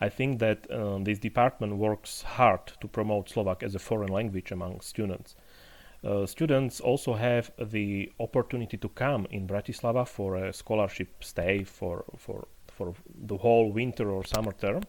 I 0.00 0.08
think 0.08 0.40
that 0.40 0.68
uh, 0.70 0.98
this 1.00 1.18
department 1.18 1.76
works 1.76 2.22
hard 2.22 2.72
to 2.80 2.88
promote 2.88 3.28
Slovak 3.28 3.62
as 3.62 3.74
a 3.74 3.78
foreign 3.78 4.10
language 4.10 4.50
among 4.50 4.80
students. 4.80 5.36
Uh, 6.02 6.24
students 6.24 6.80
also 6.80 7.14
have 7.14 7.50
the 7.58 8.10
opportunity 8.18 8.76
to 8.76 8.88
come 8.88 9.26
in 9.30 9.46
Bratislava 9.46 10.08
for 10.08 10.36
a 10.36 10.52
scholarship 10.52 11.22
stay 11.22 11.62
for, 11.62 12.04
for, 12.16 12.48
for 12.66 12.94
the 13.14 13.36
whole 13.36 13.70
winter 13.70 14.10
or 14.10 14.24
summer 14.24 14.52
term 14.52 14.82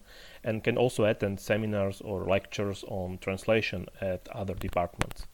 and 0.44 0.64
can 0.64 0.78
also 0.78 1.04
attend 1.04 1.40
seminars 1.40 2.00
or 2.02 2.26
lectures 2.26 2.86
on 2.88 3.18
translation 3.18 3.88
at 4.00 4.28
other 4.30 4.54
departments. 4.54 5.28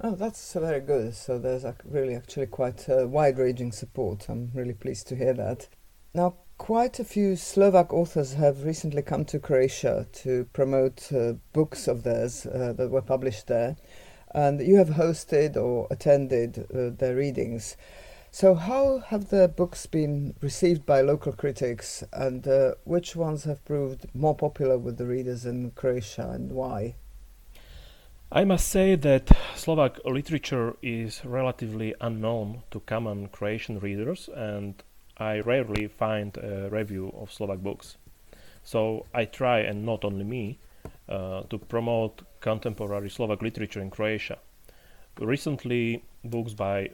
Oh, 0.00 0.16
that's 0.16 0.52
very 0.54 0.80
good. 0.80 1.14
So 1.14 1.38
there's 1.38 1.64
really 1.84 2.16
actually 2.16 2.46
quite 2.46 2.84
wide 2.88 3.38
ranging 3.38 3.70
support. 3.70 4.28
I'm 4.28 4.50
really 4.52 4.74
pleased 4.74 5.06
to 5.08 5.16
hear 5.16 5.32
that. 5.34 5.68
Now, 6.12 6.34
quite 6.58 6.98
a 7.00 7.04
few 7.04 7.36
Slovak 7.36 7.92
authors 7.92 8.34
have 8.34 8.64
recently 8.64 9.02
come 9.02 9.24
to 9.26 9.38
Croatia 9.38 10.06
to 10.12 10.44
promote 10.52 11.12
uh, 11.12 11.34
books 11.52 11.88
of 11.88 12.02
theirs 12.02 12.46
uh, 12.46 12.72
that 12.76 12.90
were 12.90 13.02
published 13.02 13.46
there, 13.46 13.76
and 14.34 14.60
you 14.60 14.76
have 14.76 14.90
hosted 14.90 15.56
or 15.56 15.86
attended 15.90 16.66
uh, 16.74 16.90
their 16.90 17.14
readings. 17.14 17.76
So, 18.30 18.56
how 18.56 18.98
have 18.98 19.28
the 19.28 19.46
books 19.46 19.86
been 19.86 20.34
received 20.40 20.84
by 20.84 21.02
local 21.02 21.32
critics, 21.32 22.02
and 22.12 22.46
uh, 22.48 22.74
which 22.82 23.14
ones 23.14 23.44
have 23.44 23.64
proved 23.64 24.06
more 24.12 24.34
popular 24.34 24.76
with 24.76 24.98
the 24.98 25.06
readers 25.06 25.46
in 25.46 25.70
Croatia, 25.70 26.30
and 26.30 26.50
why? 26.50 26.96
I 28.32 28.44
must 28.44 28.68
say 28.68 28.96
that 28.96 29.30
Slovak 29.54 30.04
literature 30.04 30.74
is 30.82 31.24
relatively 31.24 31.94
unknown 32.00 32.64
to 32.72 32.80
common 32.80 33.28
Croatian 33.28 33.78
readers, 33.78 34.28
and 34.34 34.82
I 35.16 35.38
rarely 35.38 35.86
find 35.86 36.36
a 36.36 36.68
review 36.68 37.14
of 37.16 37.32
Slovak 37.32 37.58
books. 37.58 37.96
So 38.64 39.06
I 39.14 39.26
try, 39.26 39.60
and 39.60 39.86
not 39.86 40.04
only 40.04 40.24
me, 40.24 40.58
uh, 41.08 41.42
to 41.50 41.58
promote 41.58 42.22
contemporary 42.44 43.08
Slovak 43.08 43.40
literature 43.40 43.80
in 43.80 43.90
Croatia. 43.90 44.38
Recently, 45.18 46.04
books 46.22 46.52
by, 46.52 46.90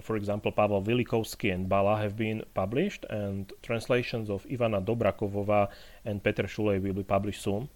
for 0.00 0.16
example, 0.16 0.50
Pavel 0.52 0.82
Vilikovsky 0.82 1.52
and 1.52 1.68
Balla 1.68 2.00
have 2.00 2.16
been 2.16 2.42
published, 2.54 3.04
and 3.10 3.52
translations 3.62 4.30
of 4.30 4.46
Ivana 4.46 4.80
Dobrakovova 4.82 5.68
and 6.06 6.24
Peter 6.24 6.44
Šulej 6.44 6.82
will 6.82 6.94
be 6.94 7.02
published 7.02 7.42
soon. 7.42 7.68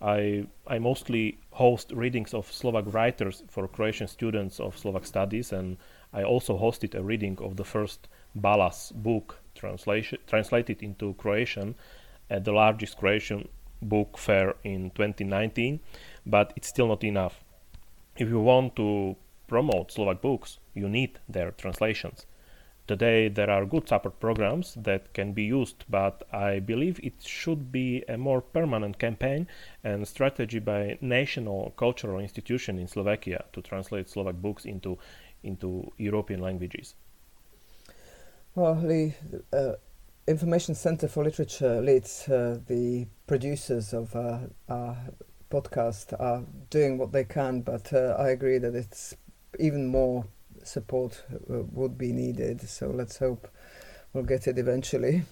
I, 0.00 0.46
I 0.66 0.80
mostly 0.80 1.38
host 1.52 1.92
readings 1.94 2.34
of 2.34 2.50
Slovak 2.50 2.92
writers 2.92 3.44
for 3.48 3.68
Croatian 3.68 4.08
students 4.08 4.58
of 4.58 4.76
Slovak 4.76 5.06
studies, 5.06 5.52
and 5.52 5.76
I 6.12 6.24
also 6.24 6.58
hosted 6.58 6.96
a 6.96 7.02
reading 7.02 7.38
of 7.40 7.56
the 7.56 7.64
first 7.64 8.08
Balla's 8.34 8.92
book 8.96 9.38
translation, 9.54 10.18
translated 10.26 10.82
into 10.82 11.14
Croatian 11.14 11.76
at 12.28 12.44
the 12.44 12.52
largest 12.52 12.98
Croatian 12.98 13.46
book 13.82 14.18
fair 14.18 14.54
in 14.64 14.90
2019, 14.90 15.80
but 16.26 16.52
it's 16.56 16.68
still 16.68 16.88
not 16.88 17.04
enough. 17.04 17.42
If 18.16 18.28
you 18.28 18.40
want 18.40 18.76
to 18.76 19.16
promote 19.48 19.92
Slovak 19.92 20.20
books, 20.20 20.58
you 20.74 20.88
need 20.88 21.18
their 21.28 21.50
translations. 21.52 22.26
Today 22.88 23.28
there 23.28 23.48
are 23.48 23.64
good 23.64 23.88
support 23.88 24.18
programs 24.18 24.74
that 24.74 25.14
can 25.14 25.32
be 25.32 25.44
used, 25.44 25.84
but 25.88 26.24
I 26.32 26.58
believe 26.58 26.98
it 27.02 27.22
should 27.22 27.70
be 27.70 28.02
a 28.08 28.18
more 28.18 28.40
permanent 28.40 28.98
campaign 28.98 29.46
and 29.84 30.06
strategy 30.06 30.58
by 30.58 30.98
national 31.00 31.72
cultural 31.76 32.18
institution 32.18 32.78
in 32.78 32.88
Slovakia 32.88 33.44
to 33.52 33.62
translate 33.62 34.08
Slovak 34.08 34.34
books 34.42 34.64
into 34.64 34.98
into 35.44 35.92
European 35.96 36.40
languages. 36.40 36.94
Well, 38.54 38.74
the 38.74 39.12
uh, 39.52 39.74
Information 40.26 40.74
Center 40.74 41.08
for 41.08 41.24
Literature 41.24 41.80
leads 41.80 42.28
uh, 42.28 42.58
the 42.66 43.06
producers 43.26 43.92
of 43.92 44.14
uh, 44.14 44.38
podcast 45.52 46.18
are 46.18 46.42
doing 46.70 46.96
what 46.96 47.12
they 47.12 47.24
can, 47.24 47.60
but 47.60 47.92
uh, 47.92 48.16
I 48.18 48.30
agree 48.30 48.58
that 48.58 48.74
it's 48.74 49.14
even 49.58 49.86
more 49.86 50.24
support 50.64 51.24
uh, 51.30 51.62
would 51.72 51.98
be 51.98 52.12
needed. 52.12 52.60
So 52.68 52.88
let's 52.88 53.18
hope 53.18 53.48
we'll 54.12 54.24
get 54.24 54.46
it 54.46 54.58
eventually. 54.58 55.22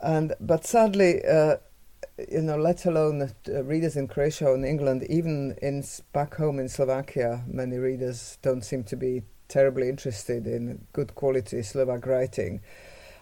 And 0.00 0.34
but 0.40 0.66
sadly, 0.66 1.24
uh, 1.24 1.56
you 2.28 2.42
know, 2.42 2.56
let 2.56 2.86
alone 2.86 3.22
uh, 3.22 3.64
readers 3.64 3.96
in 3.96 4.08
Croatia 4.08 4.52
and 4.52 4.64
England, 4.64 5.04
even 5.08 5.56
in 5.62 5.84
back 6.12 6.36
home 6.36 6.58
in 6.58 6.68
Slovakia, 6.68 7.42
many 7.46 7.76
readers 7.78 8.38
don't 8.42 8.64
seem 8.64 8.84
to 8.84 8.96
be 8.96 9.22
terribly 9.48 9.88
interested 9.88 10.46
in 10.46 10.86
good 10.92 11.14
quality 11.14 11.62
Slovak 11.62 12.06
writing. 12.06 12.60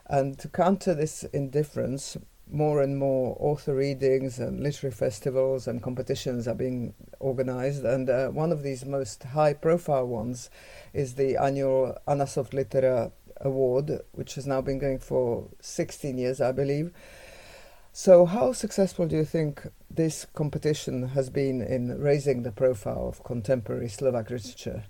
And 0.06 0.38
to 0.38 0.48
counter 0.48 0.94
this 0.94 1.24
indifference, 1.24 2.16
more 2.50 2.82
and 2.82 2.98
more 2.98 3.36
author 3.38 3.74
readings 3.74 4.38
and 4.38 4.62
literary 4.62 4.92
festivals 4.92 5.66
and 5.66 5.82
competitions 5.82 6.48
are 6.48 6.54
being 6.54 6.94
organized. 7.20 7.84
And 7.84 8.08
uh, 8.08 8.28
one 8.28 8.52
of 8.52 8.62
these 8.62 8.84
most 8.84 9.22
high 9.22 9.52
profile 9.52 10.06
ones 10.06 10.50
is 10.92 11.14
the 11.14 11.36
annual 11.36 11.96
Anasoft 12.06 12.54
Litera 12.54 13.12
Award, 13.40 14.00
which 14.12 14.34
has 14.34 14.46
now 14.46 14.60
been 14.60 14.78
going 14.78 14.98
for 14.98 15.48
16 15.60 16.18
years, 16.18 16.40
I 16.40 16.52
believe. 16.52 16.92
So, 17.92 18.26
how 18.26 18.52
successful 18.52 19.06
do 19.06 19.16
you 19.16 19.24
think 19.24 19.66
this 19.90 20.26
competition 20.34 21.08
has 21.08 21.30
been 21.30 21.60
in 21.60 21.98
raising 21.98 22.42
the 22.42 22.52
profile 22.52 23.08
of 23.08 23.24
contemporary 23.24 23.88
Slovak 23.88 24.30
literature? 24.30 24.84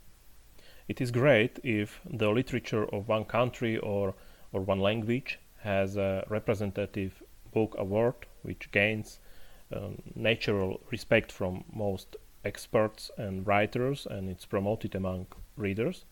It 0.89 1.01
is 1.01 1.11
great 1.11 1.59
if 1.63 2.01
the 2.05 2.31
literature 2.31 2.85
of 2.85 3.09
one 3.09 3.25
country 3.25 3.79
or, 3.79 4.15
or 4.53 4.61
one 4.61 4.81
language 4.81 5.39
has 5.61 5.97
a 5.97 6.25
representative 6.29 7.23
book 7.53 7.75
award 7.79 8.15
which 8.43 8.71
gains 8.71 9.21
um, 9.73 10.01
natural 10.15 10.81
respect 10.91 11.31
from 11.31 11.65
most 11.73 12.17
experts 12.45 13.11
and 13.19 13.47
writers 13.47 14.07
and 14.11 14.29
it's 14.29 14.47
promoted 14.47 14.95
among 14.95 15.27
readers. 15.57 16.05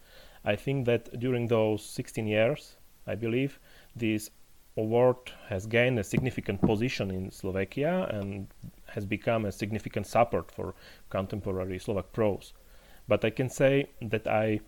I 0.45 0.57
think 0.57 0.87
that 0.87 1.19
during 1.19 1.49
those 1.49 1.85
16 1.85 2.27
years, 2.27 2.77
I 3.07 3.15
believe, 3.15 3.59
this 3.95 4.31
award 4.77 5.17
has 5.49 5.67
gained 5.67 5.99
a 5.99 6.05
significant 6.05 6.61
position 6.61 7.11
in 7.11 7.31
Slovakia 7.31 8.07
and 8.11 8.49
has 8.89 9.07
become 9.07 9.45
a 9.45 9.53
significant 9.53 10.07
support 10.07 10.51
for 10.53 10.75
contemporary 11.09 11.79
Slovak 11.79 12.13
prose. 12.13 12.53
But 13.09 13.25
I 13.25 13.31
can 13.31 13.49
say 13.49 13.89
that 14.03 14.27
I, 14.27 14.61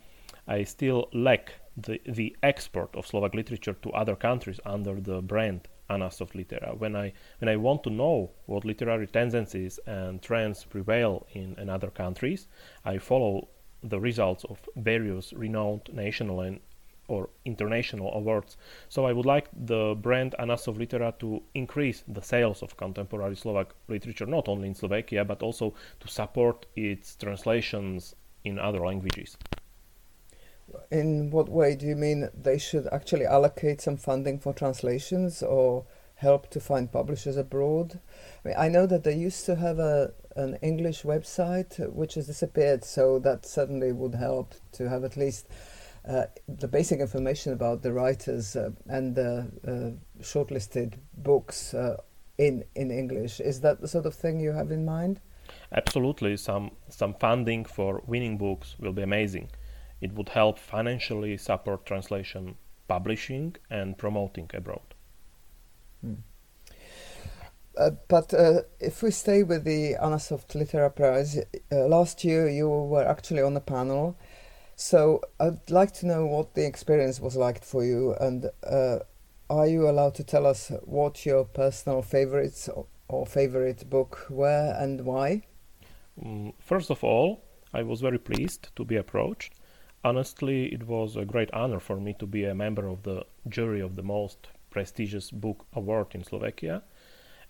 I 0.46 0.64
still 0.64 1.08
lack 1.12 1.52
the, 1.76 2.00
the 2.06 2.36
export 2.42 2.94
of 2.96 3.06
Slovak 3.06 3.34
literature 3.34 3.74
to 3.74 3.90
other 3.92 4.16
countries 4.16 4.60
under 4.64 5.00
the 5.00 5.20
brand 5.20 5.68
Anasoft 5.90 6.34
Litera. 6.34 6.74
When 6.76 6.94
I 6.96 7.12
when 7.38 7.48
I 7.48 7.56
want 7.56 7.82
to 7.84 7.90
know 7.90 8.30
what 8.46 8.64
literary 8.64 9.06
tendencies 9.06 9.78
and 9.86 10.22
trends 10.22 10.64
prevail 10.64 11.26
in, 11.32 11.54
in 11.58 11.68
other 11.68 11.90
countries, 11.90 12.48
I 12.84 12.98
follow 12.98 13.48
the 13.82 14.00
results 14.00 14.44
of 14.44 14.68
various 14.76 15.32
renowned 15.32 15.88
national 15.92 16.40
and 16.40 16.60
or 17.08 17.30
international 17.46 18.12
awards. 18.12 18.56
So 18.88 19.06
I 19.06 19.12
would 19.12 19.24
like 19.24 19.48
the 19.52 19.94
brand 19.98 20.34
Anasoft 20.38 20.78
Litera 20.78 21.14
to 21.20 21.42
increase 21.54 22.04
the 22.06 22.20
sales 22.20 22.62
of 22.62 22.76
contemporary 22.76 23.34
Slovak 23.34 23.74
literature, 23.88 24.26
not 24.26 24.46
only 24.46 24.68
in 24.68 24.74
Slovakia, 24.74 25.24
but 25.24 25.42
also 25.42 25.74
to 26.00 26.08
support 26.08 26.66
its 26.76 27.16
translations 27.16 28.14
in 28.44 28.58
other 28.58 28.80
languages. 28.80 29.38
In 30.90 31.30
what 31.30 31.48
way 31.48 31.74
do 31.76 31.86
you 31.86 31.96
mean 31.96 32.28
they 32.34 32.58
should 32.58 32.88
actually 32.92 33.26
allocate 33.26 33.80
some 33.80 33.96
funding 33.96 34.38
for 34.38 34.52
translations 34.52 35.42
or 35.42 35.84
help 36.16 36.50
to 36.50 36.60
find 36.60 36.90
publishers 36.90 37.36
abroad? 37.36 38.00
I, 38.44 38.48
mean, 38.48 38.56
I 38.58 38.68
know 38.68 38.86
that 38.86 39.04
they 39.04 39.14
used 39.14 39.46
to 39.46 39.56
have 39.56 39.78
a 39.78 40.12
an 40.36 40.56
English 40.62 41.02
website 41.02 41.92
which 41.92 42.14
has 42.14 42.26
disappeared, 42.26 42.84
so 42.84 43.18
that 43.18 43.44
certainly 43.44 43.92
would 43.92 44.14
help 44.14 44.54
to 44.72 44.88
have 44.88 45.02
at 45.02 45.16
least 45.16 45.48
uh, 46.08 46.26
the 46.46 46.68
basic 46.68 47.00
information 47.00 47.52
about 47.52 47.82
the 47.82 47.92
writers 47.92 48.56
uh, 48.56 48.70
and 48.88 49.14
the 49.16 49.50
uh, 49.66 50.22
shortlisted 50.22 50.94
books 51.16 51.74
uh, 51.74 51.96
in 52.38 52.64
in 52.74 52.90
English. 52.90 53.40
Is 53.40 53.60
that 53.60 53.80
the 53.80 53.88
sort 53.88 54.06
of 54.06 54.14
thing 54.14 54.40
you 54.40 54.52
have 54.52 54.70
in 54.70 54.84
mind? 54.84 55.20
Absolutely, 55.72 56.36
some 56.36 56.70
some 56.88 57.14
funding 57.14 57.64
for 57.64 58.02
winning 58.06 58.38
books 58.38 58.76
will 58.78 58.92
be 58.92 59.02
amazing. 59.02 59.50
It 60.00 60.12
would 60.12 60.30
help 60.30 60.58
financially 60.58 61.36
support 61.36 61.86
translation, 61.86 62.56
publishing, 62.86 63.56
and 63.70 63.98
promoting 63.98 64.50
abroad. 64.54 64.94
Hmm. 66.00 66.14
Uh, 67.76 67.90
but 68.08 68.34
uh, 68.34 68.62
if 68.80 69.02
we 69.02 69.10
stay 69.10 69.44
with 69.44 69.64
the 69.64 69.94
Anasoft 70.02 70.54
Litera 70.54 70.90
Prize, 70.90 71.38
uh, 71.70 71.86
last 71.86 72.24
year 72.24 72.48
you 72.48 72.68
were 72.68 73.06
actually 73.06 73.42
on 73.42 73.54
the 73.54 73.60
panel. 73.60 74.16
So 74.74 75.22
I'd 75.38 75.70
like 75.70 75.92
to 75.94 76.06
know 76.06 76.26
what 76.26 76.54
the 76.54 76.66
experience 76.66 77.20
was 77.20 77.36
like 77.36 77.64
for 77.64 77.84
you, 77.84 78.14
and 78.20 78.50
uh, 78.64 79.00
are 79.50 79.66
you 79.66 79.88
allowed 79.88 80.14
to 80.16 80.24
tell 80.24 80.46
us 80.46 80.70
what 80.84 81.24
your 81.26 81.44
personal 81.44 82.02
favorites 82.02 82.68
or, 82.68 82.86
or 83.08 83.26
favorite 83.26 83.88
book 83.90 84.26
were 84.28 84.76
and 84.78 85.04
why? 85.04 85.42
Um, 86.24 86.52
first 86.60 86.90
of 86.90 87.02
all, 87.02 87.44
I 87.72 87.82
was 87.82 88.00
very 88.00 88.18
pleased 88.18 88.68
to 88.76 88.84
be 88.84 88.96
approached 88.96 89.57
Honestly, 90.04 90.72
it 90.72 90.86
was 90.86 91.16
a 91.16 91.24
great 91.24 91.52
honor 91.52 91.80
for 91.80 91.96
me 91.96 92.14
to 92.14 92.26
be 92.26 92.44
a 92.44 92.54
member 92.54 92.86
of 92.86 93.02
the 93.02 93.24
jury 93.48 93.80
of 93.80 93.96
the 93.96 94.02
most 94.02 94.48
prestigious 94.70 95.30
book 95.30 95.66
award 95.74 96.14
in 96.14 96.22
Slovakia, 96.22 96.82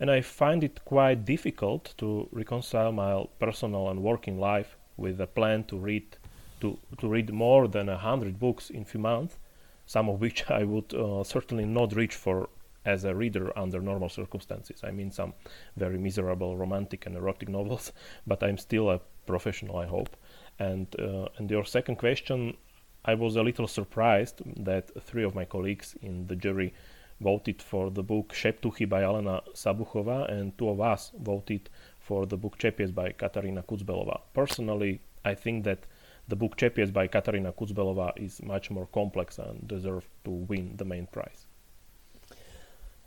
and 0.01 0.11
I 0.11 0.23
find 0.23 0.65
it 0.65 0.85
quite 0.85 1.25
difficult 1.25 1.95
to 1.99 2.29
reconcile 2.33 2.93
my 2.93 3.27
personal 3.39 3.91
and 3.91 4.03
working 4.03 4.39
life 4.39 4.77
with 4.97 5.21
a 5.21 5.27
plan 5.27 5.65
to 5.65 5.77
read 5.77 6.17
to, 6.61 6.79
to 6.99 7.09
read 7.09 7.33
more 7.33 7.69
than 7.69 7.89
a 7.89 7.99
hundred 7.99 8.41
books 8.41 8.71
in 8.71 8.85
few 8.85 9.01
months, 9.01 9.39
some 9.87 10.09
of 10.09 10.21
which 10.21 10.51
I 10.51 10.65
would 10.65 10.95
uh, 10.95 11.25
certainly 11.25 11.67
not 11.67 11.95
reach 11.95 12.15
for 12.15 12.49
as 12.85 13.05
a 13.05 13.15
reader 13.15 13.57
under 13.59 13.81
normal 13.81 14.09
circumstances. 14.09 14.81
I 14.83 14.91
mean, 14.91 15.11
some 15.11 15.35
very 15.77 15.99
miserable 15.99 16.57
romantic 16.57 17.05
and 17.05 17.15
erotic 17.15 17.49
novels, 17.51 17.93
but 18.27 18.43
I'm 18.43 18.57
still 18.57 18.91
a 18.91 19.01
professional, 19.27 19.77
I 19.77 19.87
hope. 19.87 20.17
And 20.59 20.87
uh, 20.99 21.29
and 21.37 21.51
your 21.51 21.65
second 21.65 21.97
question, 21.97 22.57
I 23.05 23.15
was 23.15 23.37
a 23.37 23.43
little 23.43 23.69
surprised 23.69 24.43
that 24.65 24.91
three 25.03 25.25
of 25.25 25.35
my 25.35 25.45
colleagues 25.45 25.97
in 26.03 26.27
the 26.27 26.37
jury 26.37 26.75
voted 27.21 27.61
for 27.63 27.91
the 27.91 28.03
book 28.03 28.33
Šeptuchy 28.33 28.89
by 28.89 29.03
Alena 29.03 29.43
Sabuchova, 29.55 30.31
and 30.31 30.57
two 30.57 30.69
of 30.69 30.81
us 30.81 31.13
voted 31.21 31.69
for 32.01 32.27
the 32.27 32.37
book 32.37 32.59
Čepiec 32.59 32.95
by 32.95 33.11
Katarina 33.13 33.63
Kucbelova. 33.63 34.21
Personally, 34.35 35.01
I 35.25 35.35
think 35.35 35.65
that 35.65 35.81
the 36.29 36.37
book 36.37 36.57
Čepiec 36.57 36.93
by 36.93 37.07
Katarina 37.07 37.53
Kucbelova 37.53 38.13
is 38.17 38.43
much 38.43 38.71
more 38.71 38.87
complex 38.87 39.39
and 39.39 39.67
deserves 39.67 40.07
to 40.25 40.31
win 40.31 40.77
the 40.77 40.85
main 40.85 41.07
prize. 41.07 41.48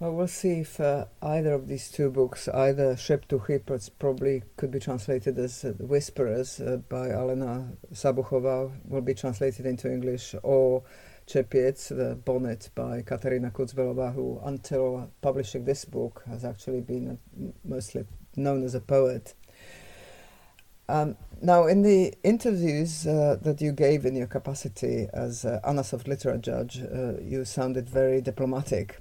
Well, 0.02 0.14
we'll 0.14 0.28
see 0.28 0.62
if 0.62 0.80
uh, 0.80 1.06
either 1.22 1.54
of 1.54 1.68
these 1.68 1.92
two 1.92 2.10
books, 2.10 2.48
either 2.48 2.96
Šeptuchy, 2.96 3.62
probably 4.00 4.42
could 4.58 4.72
be 4.72 4.80
translated 4.80 5.38
as 5.38 5.64
uh, 5.64 5.74
Whisperers 5.78 6.60
uh, 6.60 6.78
by 6.90 7.10
Alena 7.10 7.78
Sabuchova, 7.94 8.72
will 8.90 9.02
be 9.02 9.14
translated 9.14 9.68
into 9.68 9.92
English, 9.92 10.34
or 10.42 10.82
Čepiec, 11.28 11.90
The 11.90 12.16
Bonnet 12.16 12.72
by 12.74 13.04
Katarina 13.04 13.52
Kucbelova, 13.52 14.12
who 14.16 14.42
until 14.44 15.12
publishing 15.22 15.66
this 15.66 15.86
book 15.86 16.24
has 16.28 16.44
actually 16.46 16.82
been 16.82 17.20
mostly 17.64 18.04
known 18.36 18.64
as 18.64 18.74
a 18.74 18.82
poet. 18.82 19.36
Um, 20.90 21.16
now, 21.44 21.68
in 21.68 21.84
the 21.84 22.16
interviews 22.24 23.06
uh, 23.06 23.38
that 23.44 23.62
you 23.62 23.72
gave 23.72 24.08
in 24.08 24.16
your 24.16 24.26
capacity 24.26 25.08
as 25.14 25.46
uh, 25.46 25.60
Anasoft 25.64 26.08
Litera 26.08 26.40
judge, 26.40 26.82
uh, 26.82 27.20
you 27.22 27.46
sounded 27.46 27.88
very 27.88 28.20
diplomatic. 28.20 29.00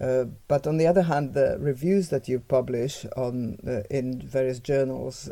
Uh, 0.00 0.24
but 0.48 0.66
on 0.66 0.78
the 0.78 0.86
other 0.86 1.02
hand, 1.02 1.34
the 1.34 1.56
reviews 1.58 2.08
that 2.08 2.28
you 2.28 2.40
publish 2.40 3.04
on 3.16 3.58
uh, 3.66 3.82
in 3.90 4.20
various 4.20 4.58
journals 4.58 5.30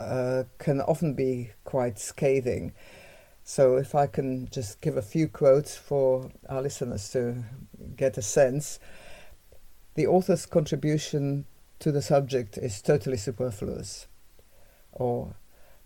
uh, 0.00 0.44
can 0.58 0.80
often 0.80 1.14
be 1.14 1.50
quite 1.64 1.98
scathing. 1.98 2.72
So, 3.44 3.76
if 3.76 3.94
I 3.94 4.06
can 4.06 4.48
just 4.50 4.80
give 4.80 4.96
a 4.96 5.02
few 5.02 5.28
quotes 5.28 5.76
for 5.76 6.30
our 6.48 6.62
listeners 6.62 7.10
to 7.10 7.42
get 7.96 8.16
a 8.16 8.22
sense, 8.22 8.78
the 9.94 10.06
author's 10.06 10.46
contribution 10.46 11.44
to 11.80 11.90
the 11.90 12.02
subject 12.02 12.56
is 12.56 12.80
totally 12.80 13.16
superfluous, 13.16 14.06
or 14.92 15.34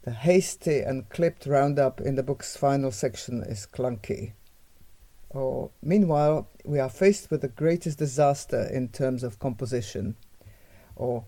the 0.02 0.12
hasty 0.12 0.80
and 0.80 1.08
clipped 1.08 1.46
roundup 1.46 2.00
in 2.00 2.14
the 2.14 2.22
book's 2.22 2.56
final 2.56 2.90
section 2.90 3.42
is 3.42 3.66
clunky. 3.66 4.32
Or, 5.30 5.70
meanwhile, 5.82 6.48
we 6.64 6.78
are 6.78 6.88
faced 6.88 7.30
with 7.30 7.42
the 7.42 7.48
greatest 7.48 7.98
disaster 7.98 8.62
in 8.72 8.88
terms 8.88 9.22
of 9.22 9.38
composition. 9.38 10.16
Or, 10.94 11.24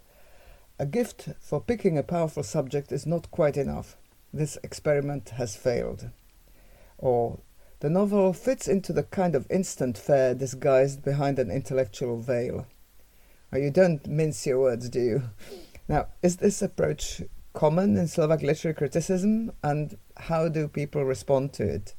a 0.78 0.87
gift 0.87 1.28
for 1.40 1.61
picking 1.61 1.99
a 1.99 2.02
powerful 2.02 2.43
subject 2.43 2.93
is 2.93 3.07
not 3.07 3.31
quite 3.31 3.57
enough. 3.57 3.97
This 4.33 4.57
experiment 4.62 5.31
has 5.31 5.57
failed. 5.57 6.11
Or, 6.97 7.40
the 7.81 7.90
novel 7.90 8.33
fits 8.33 8.67
into 8.67 8.93
the 8.93 9.05
kind 9.05 9.35
of 9.35 9.50
instant 9.50 9.97
fare 9.99 10.35
disguised 10.35 11.02
behind 11.02 11.38
an 11.38 11.50
intellectual 11.50 12.19
veil. 12.19 12.67
You 13.52 13.71
don't 13.71 14.07
mince 14.07 14.47
your 14.47 14.61
words, 14.61 14.88
do 14.88 15.00
you? 15.00 15.23
Now, 15.88 16.09
is 16.23 16.37
this 16.37 16.61
approach 16.61 17.23
common 17.55 17.97
in 17.97 18.07
Slovak 18.07 18.43
literary 18.43 18.75
criticism, 18.75 19.52
and 19.62 19.97
how 20.17 20.49
do 20.49 20.69
people 20.69 21.05
respond 21.05 21.52
to 21.55 21.64
it? 21.64 21.95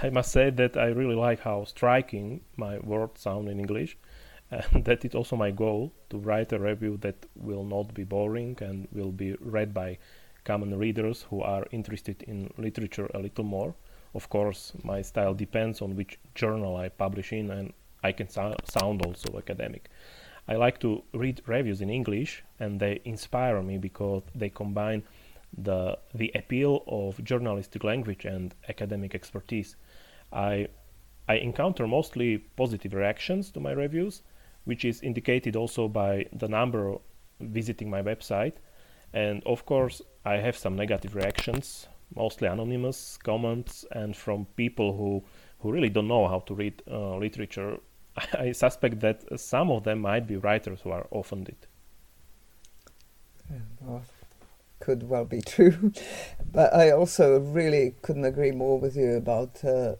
I 0.00 0.10
must 0.10 0.30
say 0.30 0.50
that 0.50 0.76
I 0.76 0.86
really 0.86 1.16
like 1.16 1.40
how 1.40 1.64
striking 1.64 2.42
my 2.56 2.78
words 2.78 3.20
sound 3.20 3.48
in 3.48 3.58
English, 3.58 3.96
and 4.50 4.84
that 4.84 5.04
it's 5.04 5.14
also 5.14 5.34
my 5.34 5.50
goal 5.50 5.92
to 6.10 6.18
write 6.18 6.52
a 6.52 6.58
review 6.58 6.98
that 6.98 7.26
will 7.34 7.64
not 7.64 7.94
be 7.94 8.04
boring 8.04 8.56
and 8.60 8.86
will 8.92 9.10
be 9.10 9.34
read 9.40 9.74
by 9.74 9.98
common 10.44 10.78
readers 10.78 11.26
who 11.30 11.42
are 11.42 11.66
interested 11.72 12.22
in 12.22 12.50
literature 12.56 13.10
a 13.12 13.18
little 13.18 13.44
more. 13.44 13.74
Of 14.14 14.28
course, 14.28 14.72
my 14.84 15.02
style 15.02 15.34
depends 15.34 15.82
on 15.82 15.96
which 15.96 16.18
journal 16.34 16.76
I 16.76 16.90
publish 16.90 17.32
in, 17.32 17.50
and 17.50 17.72
I 18.04 18.12
can 18.12 18.28
so- 18.28 18.56
sound 18.64 19.04
also 19.04 19.36
academic. 19.36 19.90
I 20.46 20.54
like 20.54 20.78
to 20.80 21.02
read 21.12 21.42
reviews 21.46 21.80
in 21.80 21.90
English, 21.90 22.44
and 22.60 22.78
they 22.78 23.00
inspire 23.04 23.60
me 23.62 23.78
because 23.78 24.22
they 24.34 24.48
combine 24.48 25.02
the 25.56 25.98
the 26.14 26.30
appeal 26.34 26.84
of 26.86 27.22
journalistic 27.24 27.82
language 27.82 28.24
and 28.24 28.54
academic 28.68 29.14
expertise. 29.14 29.76
I 30.32 30.68
I 31.28 31.34
encounter 31.36 31.86
mostly 31.86 32.38
positive 32.38 32.94
reactions 32.94 33.50
to 33.50 33.60
my 33.60 33.72
reviews, 33.72 34.22
which 34.64 34.84
is 34.84 35.02
indicated 35.02 35.56
also 35.56 35.86
by 35.86 36.26
the 36.32 36.48
number 36.48 36.96
visiting 37.40 37.90
my 37.90 38.02
website. 38.02 38.54
And 39.12 39.42
of 39.44 39.66
course, 39.66 40.00
I 40.24 40.36
have 40.36 40.56
some 40.56 40.74
negative 40.74 41.14
reactions, 41.14 41.88
mostly 42.14 42.48
anonymous 42.48 43.18
comments 43.18 43.84
and 43.92 44.16
from 44.16 44.46
people 44.56 44.96
who, 44.96 45.22
who 45.60 45.72
really 45.72 45.90
don't 45.90 46.08
know 46.08 46.26
how 46.28 46.40
to 46.40 46.54
read 46.54 46.82
uh, 46.90 47.16
literature. 47.16 47.78
I 48.32 48.52
suspect 48.52 49.00
that 49.00 49.38
some 49.38 49.70
of 49.70 49.84
them 49.84 50.00
might 50.00 50.26
be 50.26 50.36
writers 50.36 50.80
who 50.80 50.90
are 50.90 51.06
offended. 51.12 51.56
Well, 53.80 54.02
could 54.80 55.08
well 55.08 55.24
be 55.24 55.40
true. 55.46 55.92
but 56.50 56.74
I 56.74 56.90
also 56.90 57.38
really 57.38 57.94
couldn't 58.02 58.24
agree 58.24 58.52
more 58.52 58.78
with 58.78 58.96
you 58.96 59.16
about 59.16 59.64
uh, 59.64 59.96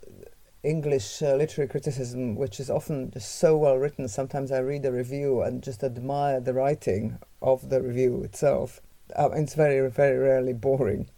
English 0.69 1.23
uh, 1.23 1.35
literary 1.35 1.69
criticism, 1.69 2.37
which 2.37 2.61
is 2.61 2.69
often 2.69 3.11
just 3.11 3.37
so 3.37 3.57
well 3.57 3.77
written. 3.77 4.07
Sometimes 4.07 4.53
I 4.53 4.59
read 4.59 4.85
a 4.85 4.93
review 4.93 5.41
and 5.43 5.63
just 5.63 5.83
admire 5.83 6.41
the 6.41 6.53
writing 6.53 7.19
of 7.41 7.71
the 7.71 7.81
review 7.81 8.23
itself. 8.23 8.81
Uh, 9.17 9.31
it's 9.33 9.55
very, 9.55 9.89
very 9.91 10.19
rarely 10.19 10.53
boring. 10.53 11.09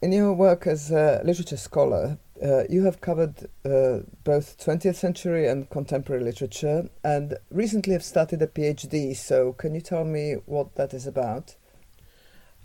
In 0.00 0.12
your 0.12 0.32
work 0.32 0.66
as 0.66 0.90
a 0.90 1.20
literature 1.24 1.56
scholar, 1.56 2.18
uh, 2.42 2.64
you 2.68 2.84
have 2.84 3.00
covered 3.00 3.48
uh, 3.64 4.00
both 4.24 4.58
20th 4.58 4.96
century 4.96 5.46
and 5.46 5.70
contemporary 5.70 6.24
literature, 6.24 6.88
and 7.04 7.36
recently 7.50 7.92
have 7.92 8.02
started 8.02 8.42
a 8.42 8.46
PhD. 8.46 9.14
So, 9.14 9.52
can 9.52 9.74
you 9.74 9.80
tell 9.80 10.04
me 10.04 10.36
what 10.46 10.74
that 10.74 10.92
is 10.92 11.06
about? 11.06 11.54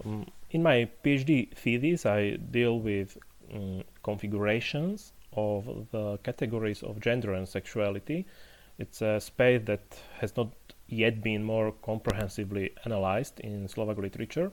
Um, 0.04 0.26
in 0.50 0.64
my 0.64 0.90
PhD 1.04 1.54
thesis, 1.54 2.06
I 2.06 2.38
deal 2.38 2.80
with 2.80 3.18
um, 3.54 3.84
configurations 4.02 5.14
of 5.38 5.88
the 5.92 6.18
categories 6.24 6.84
of 6.84 7.00
gender 7.00 7.34
and 7.34 7.48
sexuality. 7.48 8.26
It's 8.80 9.02
a 9.02 9.22
space 9.22 9.62
that 9.66 9.98
has 10.20 10.36
not 10.36 10.52
yet 10.88 11.22
been 11.22 11.44
more 11.44 11.72
comprehensively 11.84 12.72
analyzed 12.86 13.40
in 13.40 13.68
Slovak 13.68 13.98
literature. 13.98 14.52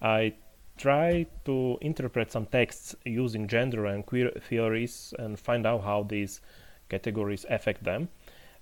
I 0.00 0.34
try 0.76 1.26
to 1.44 1.78
interpret 1.80 2.32
some 2.32 2.46
texts 2.46 2.96
using 3.04 3.46
gender 3.46 3.86
and 3.86 4.04
queer 4.04 4.30
theories 4.48 5.14
and 5.18 5.38
find 5.38 5.66
out 5.66 5.84
how 5.84 6.02
these 6.02 6.40
categories 6.88 7.46
affect 7.48 7.84
them. 7.84 8.08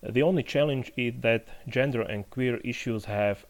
The 0.03 0.22
only 0.22 0.42
challenge 0.42 0.92
is 0.96 1.14
that 1.20 1.46
gender 1.68 2.03
and 2.03 2.29
queer 2.29 2.57
issues 2.59 3.05
have 3.05 3.46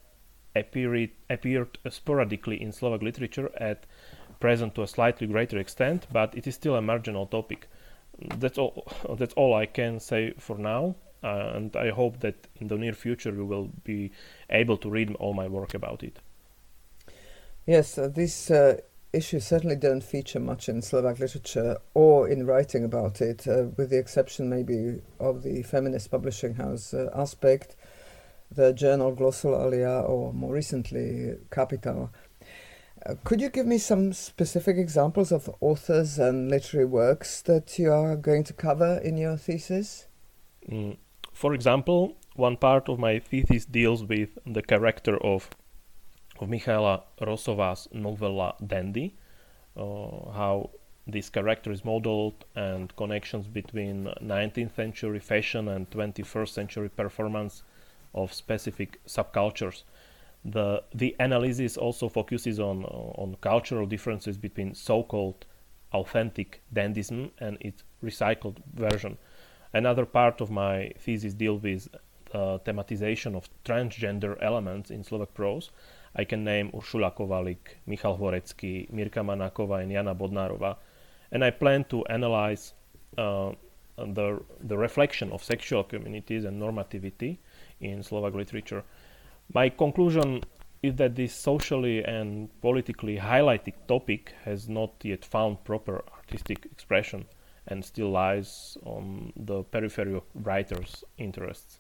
appeared, 0.55 1.11
appeared 1.31 1.79
sporadically 1.89 2.61
in 2.61 2.73
Slovak 2.73 3.03
literature 3.03 3.51
at 3.57 3.87
present 4.39 4.75
to 4.75 4.83
a 4.83 4.87
slightly 4.87 5.27
greater 5.27 5.59
extent, 5.59 6.07
but 6.13 6.37
it 6.37 6.47
is 6.47 6.55
still 6.55 6.77
a 6.77 6.83
marginal 6.83 7.27
topic 7.27 7.69
that's 8.39 8.59
all 8.59 8.87
that's 9.19 9.35
all 9.35 9.55
I 9.55 9.67
can 9.67 10.01
say 10.01 10.33
for 10.39 10.59
now 10.59 10.97
uh, 11.23 11.53
and 11.55 11.77
I 11.77 11.91
hope 11.91 12.21
that 12.21 12.49
in 12.57 12.69
the 12.69 12.77
near 12.77 12.93
future 12.93 13.33
you 13.33 13.47
will 13.47 13.71
be 13.85 14.11
able 14.51 14.77
to 14.79 14.91
read 14.91 15.15
all 15.17 15.35
my 15.35 15.49
work 15.49 15.75
about 15.75 16.03
it. 16.03 16.19
Yes, 17.67 17.97
uh, 17.97 18.09
these 18.09 18.51
uh, 18.51 18.79
issues 19.13 19.47
certainly 19.47 19.77
don't 19.77 20.03
feature 20.03 20.41
much 20.41 20.69
in 20.69 20.83
Slovak 20.83 21.21
literature 21.21 21.77
or 21.95 22.29
in 22.29 22.45
writing 22.45 22.85
about 22.85 23.21
it, 23.21 23.47
uh, 23.47 23.67
with 23.77 23.91
the 23.91 23.99
exception 23.99 24.49
maybe 24.49 25.01
of 25.21 25.43
the 25.43 25.63
feminist 25.63 26.11
publishing 26.11 26.55
house 26.55 26.93
uh, 26.93 27.09
Aspekt, 27.15 27.77
the 28.51 28.73
journal 28.73 29.15
Glossolalia, 29.15 30.09
or 30.09 30.33
more 30.33 30.53
recently 30.53 31.37
Capital. 31.51 32.11
Could 33.25 33.41
you 33.41 33.51
give 33.51 33.67
me 33.67 33.79
some 33.79 34.13
specific 34.13 34.77
examples 34.77 35.33
of 35.33 35.51
authors 35.61 36.19
and 36.19 36.51
literary 36.51 36.87
works 36.87 37.43
that 37.43 37.79
you 37.79 37.93
are 37.93 38.15
going 38.17 38.45
to 38.45 38.53
cover 38.53 38.99
in 39.03 39.17
your 39.17 39.37
thesis? 39.37 40.07
Mm. 40.71 40.97
For 41.33 41.55
example, 41.55 42.17
one 42.37 42.57
part 42.57 42.89
of 42.89 42.99
my 42.99 43.19
thesis 43.19 43.65
deals 43.65 44.05
with 44.05 44.39
the 44.47 44.63
character 44.63 45.17
of 45.19 45.51
of 46.39 46.49
Michaela 46.49 47.05
Rosova's 47.21 47.89
novella 47.93 48.55
Dandy, 48.67 49.15
uh, 49.77 50.31
how 50.33 50.71
this 51.07 51.29
character 51.31 51.71
is 51.71 51.85
modeled 51.85 52.45
and 52.55 52.95
connections 52.97 53.47
between 53.47 54.13
19th 54.23 54.75
century 54.75 55.19
fashion 55.19 55.69
and 55.69 55.91
21st 55.91 56.49
century 56.49 56.89
performance 56.89 57.63
of 58.15 58.33
specific 58.33 59.01
subcultures 59.07 59.83
the 60.45 60.83
the 60.95 61.15
analysis 61.21 61.77
also 61.77 62.09
focuses 62.09 62.59
on 62.59 62.85
on 62.85 63.37
cultural 63.41 63.87
differences 63.87 64.37
between 64.37 64.75
so-called 64.75 65.47
authentic 65.93 66.63
dandism 66.75 67.31
and 67.39 67.59
its 67.61 67.85
recycled 68.03 68.57
version. 68.75 69.19
Another 69.73 70.05
part 70.05 70.41
of 70.41 70.51
my 70.51 70.93
thesis 70.99 71.35
deals 71.35 71.63
with 71.63 71.89
the 72.33 72.59
thematization 72.65 73.35
of 73.35 73.49
transgender 73.65 74.37
elements 74.43 74.91
in 74.91 75.05
Slovak 75.05 75.35
prose. 75.35 75.71
I 76.15 76.25
can 76.25 76.45
name 76.45 76.71
Uršula 76.73 77.15
Kovalik, 77.15 77.77
Michal 77.87 78.19
Horecký, 78.19 78.91
Mirka 78.91 79.23
Manáková, 79.23 79.83
and 79.83 79.93
Jana 79.93 80.15
Bodnárova. 80.15 80.77
And 81.31 81.45
I 81.45 81.51
plan 81.51 81.85
to 81.85 82.05
analyze 82.07 82.75
uh, 83.17 83.53
the 83.97 84.43
the 84.61 84.77
reflection 84.77 85.31
of 85.33 85.43
sexual 85.43 85.85
communities 85.85 86.45
and 86.45 86.61
normativity 86.61 87.39
in 87.81 88.03
Slovak 88.03 88.35
literature. 88.35 88.83
My 89.53 89.69
conclusion 89.69 90.43
is 90.83 90.97
that 90.97 91.15
this 91.15 91.35
socially 91.35 92.05
and 92.05 92.49
politically 92.61 93.19
highlighted 93.19 93.75
topic 93.87 94.35
has 94.45 94.69
not 94.69 94.93
yet 95.03 95.25
found 95.25 95.65
proper 95.65 96.05
artistic 96.17 96.67
expression 96.67 97.27
and 97.67 97.85
still 97.85 98.11
lies 98.11 98.77
on 98.85 99.33
the 99.37 99.63
periphery 99.63 100.15
of 100.15 100.25
writers' 100.35 101.05
interests. 101.19 101.79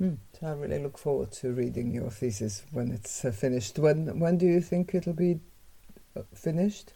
Mm. 0.00 0.16
So 0.38 0.46
I 0.46 0.52
really 0.52 0.78
look 0.78 0.96
forward 0.96 1.32
to 1.32 1.52
reading 1.52 1.92
your 1.92 2.10
thesis 2.10 2.62
when 2.72 2.92
it's 2.92 3.24
uh, 3.24 3.32
finished. 3.32 3.78
When 3.78 4.20
when 4.20 4.38
do 4.38 4.46
you 4.46 4.60
think 4.60 4.94
it'll 4.94 5.12
be 5.12 5.40
uh, 6.16 6.22
finished? 6.34 6.92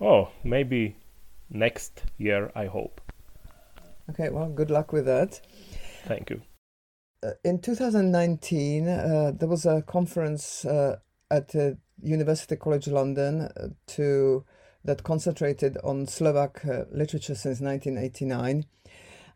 Oh, 0.00 0.28
maybe 0.44 0.96
next 1.50 2.02
year, 2.18 2.52
I 2.54 2.66
hope. 2.66 3.00
Okay, 4.10 4.28
well, 4.28 4.50
good 4.50 4.70
luck 4.70 4.92
with 4.92 5.06
that. 5.06 5.40
Thank 6.04 6.28
you. 6.30 6.42
Uh, 7.24 7.30
in 7.42 7.58
2019, 7.58 8.88
uh, 8.88 9.32
there 9.34 9.48
was 9.48 9.64
a 9.64 9.82
conference 9.82 10.64
uh, 10.64 10.96
at 11.30 11.54
University 12.02 12.56
College 12.56 12.88
London 12.88 13.42
uh, 13.42 13.68
to 13.86 14.44
that 14.84 15.02
concentrated 15.02 15.78
on 15.82 16.06
Slovak 16.06 16.62
uh, 16.66 16.84
literature 16.92 17.34
since 17.34 17.60
1989. 17.60 18.66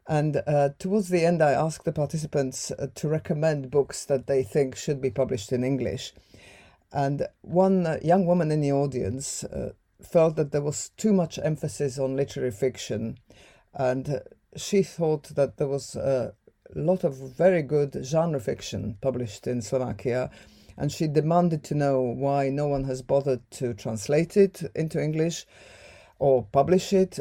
And 0.06 0.42
uh, 0.46 0.70
towards 0.78 1.08
the 1.08 1.24
end, 1.24 1.42
I 1.42 1.52
asked 1.52 1.84
the 1.84 1.92
participants 1.92 2.70
to 2.94 3.08
recommend 3.08 3.70
books 3.70 4.04
that 4.06 4.26
they 4.26 4.42
think 4.42 4.76
should 4.76 5.00
be 5.00 5.10
published 5.10 5.52
in 5.52 5.64
English. 5.64 6.12
And 6.92 7.26
one 7.40 7.98
young 8.02 8.26
woman 8.26 8.50
in 8.50 8.60
the 8.60 8.72
audience 8.72 9.44
felt 10.02 10.36
that 10.36 10.52
there 10.52 10.62
was 10.62 10.90
too 10.96 11.12
much 11.12 11.38
emphasis 11.42 11.98
on 11.98 12.16
literary 12.16 12.50
fiction. 12.50 13.18
And 13.74 14.20
she 14.56 14.82
thought 14.82 15.34
that 15.34 15.58
there 15.58 15.68
was 15.68 15.94
a 16.74 16.78
lot 16.78 17.04
of 17.04 17.16
very 17.36 17.62
good 17.62 17.96
genre 18.04 18.40
fiction 18.40 18.96
published 19.00 19.46
in 19.46 19.62
Slovakia. 19.62 20.30
And 20.76 20.92
she 20.92 21.08
demanded 21.08 21.64
to 21.64 21.74
know 21.74 22.00
why 22.00 22.50
no 22.50 22.68
one 22.68 22.84
has 22.84 23.02
bothered 23.02 23.48
to 23.52 23.74
translate 23.74 24.36
it 24.36 24.62
into 24.74 25.02
English 25.02 25.46
or 26.18 26.44
publish 26.44 26.92
it. 26.92 27.18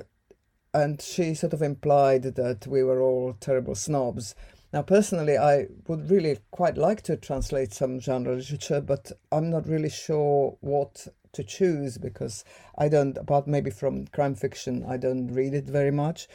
And 0.74 1.02
she 1.02 1.34
sort 1.34 1.54
of 1.54 1.62
implied 1.62 2.24
that 2.24 2.68
we 2.68 2.84
were 2.84 3.02
all 3.02 3.36
terrible 3.40 3.74
snobs. 3.74 4.36
Now, 4.74 4.82
personally, 4.82 5.38
I 5.38 5.68
would 5.88 6.12
really 6.12 6.38
quite 6.52 6.78
like 6.78 7.02
to 7.04 7.16
translate 7.16 7.74
some 7.74 8.00
genre 8.00 8.36
literature, 8.36 8.82
but 8.82 9.12
I'm 9.32 9.50
not 9.50 9.68
really 9.68 9.90
sure 9.90 10.58
what 10.60 11.08
to 11.34 11.44
choose 11.44 11.98
because 11.98 12.44
I 12.78 12.90
don't, 12.90 13.18
apart 13.18 13.48
maybe 13.48 13.72
from 13.72 14.08
crime 14.08 14.36
fiction, 14.36 14.84
I 14.88 14.98
don't 14.98 15.28
read 15.28 15.54
it 15.54 15.66
very 15.66 15.92
much 15.92 16.28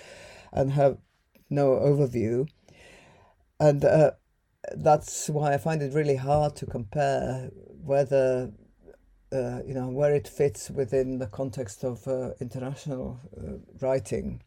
and 0.52 0.72
have 0.72 0.98
no 1.50 1.72
overview. 1.72 2.48
And 3.62 3.84
uh, 3.84 4.10
that's 4.74 5.28
why 5.28 5.54
I 5.54 5.56
find 5.56 5.82
it 5.82 5.94
really 5.94 6.16
hard 6.16 6.56
to 6.56 6.66
compare 6.66 7.48
whether, 7.84 8.50
uh, 9.32 9.60
you 9.64 9.72
know, 9.72 9.88
where 9.88 10.12
it 10.12 10.26
fits 10.26 10.68
within 10.68 11.20
the 11.20 11.28
context 11.28 11.84
of 11.84 12.04
uh, 12.08 12.30
international 12.40 13.20
uh, 13.38 13.58
writing. 13.80 14.42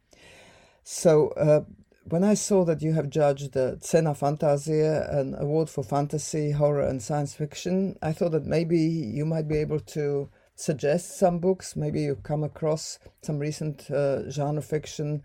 So 0.84 1.30
uh, 1.30 1.62
when 2.10 2.26
I 2.26 2.34
saw 2.34 2.66
that 2.66 2.82
you 2.82 2.92
have 2.92 3.10
judged 3.10 3.54
the 3.54 3.78
Cena 3.80 4.14
Fantasia, 4.16 5.08
an 5.10 5.34
award 5.40 5.70
for 5.70 5.82
fantasy, 5.82 6.52
horror, 6.52 6.86
and 6.86 7.02
science 7.02 7.34
fiction, 7.34 7.98
I 8.02 8.12
thought 8.12 8.34
that 8.34 8.46
maybe 8.46 8.78
you 8.78 9.26
might 9.26 9.48
be 9.48 9.60
able 9.60 9.80
to 9.80 10.30
suggest 10.56 11.18
some 11.18 11.40
books. 11.40 11.78
Maybe 11.78 12.02
you 12.02 12.16
come 12.18 12.44
across 12.44 13.00
some 13.22 13.40
recent 13.40 13.90
uh, 13.90 14.30
genre 14.30 14.62
fiction 14.62 15.24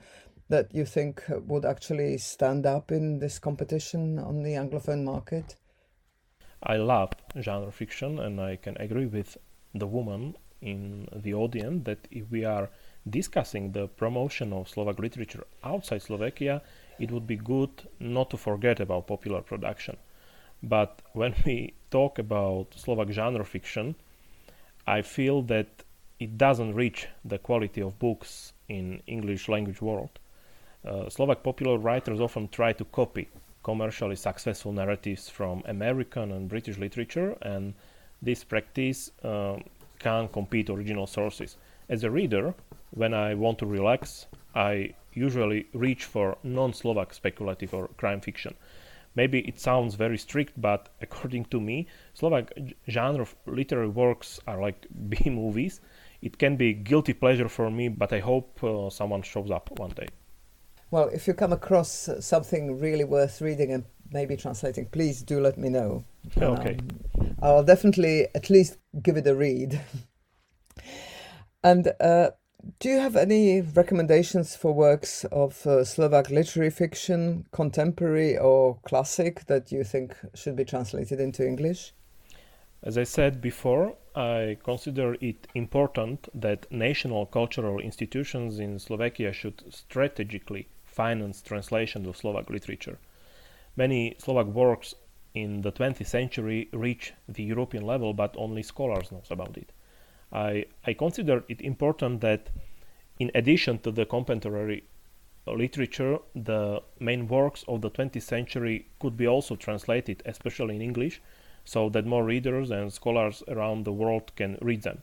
that 0.50 0.74
you 0.74 0.84
think 0.84 1.22
uh, 1.30 1.38
would 1.46 1.64
actually 1.64 2.18
stand 2.18 2.66
up 2.66 2.92
in 2.92 3.18
this 3.18 3.38
competition 3.38 4.18
on 4.18 4.42
the 4.42 4.54
Anglophone 4.54 5.04
market. 5.04 5.56
I 6.62 6.76
love 6.76 7.12
genre 7.40 7.72
fiction, 7.72 8.18
and 8.18 8.40
I 8.40 8.56
can 8.56 8.76
agree 8.78 9.06
with 9.06 9.38
the 9.74 9.86
woman 9.86 10.36
in 10.60 11.08
the 11.14 11.32
audience 11.32 11.84
that 11.84 12.06
if 12.10 12.30
we 12.30 12.44
are 12.44 12.68
discussing 13.08 13.72
the 13.72 13.86
promotion 13.88 14.52
of 14.52 14.68
Slovak 14.68 14.98
literature 14.98 15.44
outside 15.64 16.02
Slovakia, 16.02 16.60
it 16.98 17.10
would 17.10 17.26
be 17.26 17.36
good 17.36 17.70
not 17.98 18.28
to 18.30 18.36
forget 18.36 18.80
about 18.80 19.06
popular 19.06 19.40
production. 19.40 19.96
But 20.62 21.00
when 21.14 21.34
we 21.46 21.72
talk 21.90 22.18
about 22.18 22.74
Slovak 22.76 23.10
genre 23.10 23.44
fiction, 23.44 23.94
I 24.86 25.00
feel 25.00 25.40
that 25.42 25.84
it 26.18 26.36
doesn't 26.36 26.74
reach 26.74 27.08
the 27.24 27.38
quality 27.38 27.80
of 27.80 27.98
books 27.98 28.52
in 28.68 29.00
English 29.06 29.48
language 29.48 29.80
world. 29.80 30.18
Uh, 30.82 31.08
Slovak 31.10 31.42
popular 31.42 31.76
writers 31.76 32.20
often 32.20 32.48
try 32.48 32.72
to 32.72 32.84
copy 32.86 33.28
commercially 33.62 34.16
successful 34.16 34.72
narratives 34.72 35.28
from 35.28 35.62
American 35.66 36.32
and 36.32 36.48
British 36.48 36.78
literature, 36.78 37.36
and 37.42 37.74
this 38.22 38.44
practice 38.44 39.10
uh, 39.22 39.56
can 39.98 40.28
compete 40.28 40.70
original 40.70 41.06
sources. 41.06 41.56
As 41.88 42.04
a 42.04 42.10
reader, 42.10 42.54
when 42.92 43.12
I 43.12 43.34
want 43.34 43.58
to 43.58 43.66
relax, 43.66 44.26
I 44.54 44.94
usually 45.12 45.66
reach 45.74 46.04
for 46.04 46.38
non-Slovak 46.42 47.12
speculative 47.12 47.74
or 47.74 47.88
crime 47.98 48.20
fiction. 48.20 48.54
Maybe 49.14 49.40
it 49.40 49.60
sounds 49.60 49.96
very 49.96 50.16
strict, 50.16 50.58
but 50.60 50.88
according 51.02 51.46
to 51.46 51.60
me, 51.60 51.88
Slovak 52.14 52.52
genre 52.88 53.22
of 53.22 53.36
literary 53.46 53.88
works 53.88 54.40
are 54.46 54.60
like 54.60 54.86
B 55.10 55.28
movies. 55.28 55.80
It 56.22 56.38
can 56.38 56.56
be 56.56 56.72
guilty 56.72 57.12
pleasure 57.12 57.48
for 57.48 57.70
me, 57.70 57.88
but 57.88 58.12
I 58.12 58.20
hope 58.20 58.62
uh, 58.64 58.88
someone 58.88 59.22
shows 59.22 59.50
up 59.50 59.78
one 59.78 59.90
day. 59.90 60.08
Well, 60.90 61.08
if 61.12 61.28
you 61.28 61.34
come 61.34 61.52
across 61.52 62.08
something 62.20 62.80
really 62.80 63.04
worth 63.04 63.40
reading 63.40 63.72
and 63.72 63.84
maybe 64.10 64.36
translating, 64.36 64.86
please 64.86 65.22
do 65.22 65.40
let 65.40 65.56
me 65.56 65.68
know. 65.68 66.04
Okay. 66.36 66.78
Um, 67.20 67.36
I'll 67.40 67.64
definitely 67.64 68.26
at 68.34 68.50
least 68.50 68.78
give 69.00 69.16
it 69.16 69.26
a 69.26 69.34
read. 69.34 69.80
and 71.64 71.92
uh, 72.00 72.30
do 72.78 72.88
you 72.88 72.98
have 72.98 73.16
any 73.16 73.60
recommendations 73.60 74.56
for 74.56 74.72
works 74.72 75.24
of 75.26 75.66
uh, 75.66 75.84
Slovak 75.84 76.28
literary 76.30 76.70
fiction, 76.70 77.46
contemporary 77.52 78.36
or 78.36 78.78
classic, 78.84 79.46
that 79.46 79.70
you 79.70 79.84
think 79.84 80.16
should 80.34 80.56
be 80.56 80.64
translated 80.64 81.20
into 81.20 81.46
English? 81.46 81.94
As 82.82 82.98
I 82.98 83.04
said 83.04 83.40
before, 83.40 83.94
I 84.16 84.56
consider 84.64 85.14
it 85.20 85.46
important 85.54 86.28
that 86.34 86.66
national 86.72 87.26
cultural 87.26 87.78
institutions 87.78 88.58
in 88.58 88.78
Slovakia 88.78 89.32
should 89.32 89.62
strategically 89.72 90.68
finance 91.00 91.40
translation 91.40 92.04
of 92.06 92.16
Slovak 92.16 92.50
literature. 92.50 92.98
Many 93.74 94.16
Slovak 94.18 94.48
works 94.48 94.94
in 95.32 95.62
the 95.62 95.72
20th 95.72 96.06
century 96.06 96.68
reach 96.72 97.14
the 97.26 97.42
European 97.42 97.86
level, 97.86 98.12
but 98.12 98.34
only 98.36 98.62
scholars 98.62 99.10
knows 99.10 99.30
about 99.30 99.56
it. 99.56 99.72
I, 100.30 100.66
I 100.84 100.92
consider 100.92 101.42
it 101.48 101.62
important 101.62 102.20
that 102.20 102.50
in 103.18 103.30
addition 103.34 103.78
to 103.78 103.90
the 103.90 104.04
contemporary 104.04 104.84
literature, 105.46 106.18
the 106.34 106.82
main 106.98 107.26
works 107.28 107.64
of 107.66 107.80
the 107.80 107.90
20th 107.90 108.22
century 108.22 108.86
could 108.98 109.16
be 109.16 109.26
also 109.26 109.56
translated, 109.56 110.22
especially 110.26 110.76
in 110.76 110.82
English, 110.82 111.22
so 111.64 111.88
that 111.88 112.04
more 112.04 112.24
readers 112.24 112.70
and 112.70 112.92
scholars 112.92 113.42
around 113.48 113.84
the 113.84 113.92
world 113.92 114.32
can 114.36 114.58
read 114.60 114.82
them. 114.82 115.00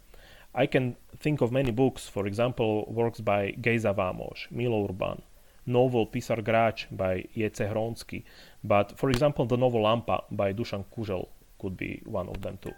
I 0.54 0.68
can 0.68 0.96
think 1.18 1.42
of 1.42 1.52
many 1.52 1.72
books, 1.72 2.08
for 2.08 2.28
example, 2.28 2.86
works 2.92 3.20
by 3.20 3.56
Gejza 3.60 3.94
Vámos, 3.96 4.46
Milo 4.52 4.86
Urban, 4.88 5.22
novel 5.68 6.08
Pisar 6.08 6.42
Gráč 6.42 6.88
by 6.90 7.28
Jece 7.36 7.70
Hronsky, 7.70 8.24
but 8.64 8.98
for 8.98 9.10
example, 9.10 9.46
the 9.46 9.58
novel 9.58 9.84
Lampa 9.84 10.24
by 10.32 10.54
Dusan 10.54 10.86
Kužel 10.96 11.28
could 11.60 11.78
be 11.78 12.02
one 12.06 12.30
of 12.30 12.42
them 12.42 12.58
too. 12.62 12.74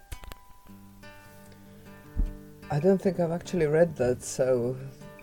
I 2.72 2.80
don't 2.80 3.02
think 3.02 3.20
I've 3.20 3.32
actually 3.32 3.66
read 3.66 3.96
that, 3.96 4.22
so 4.22 4.76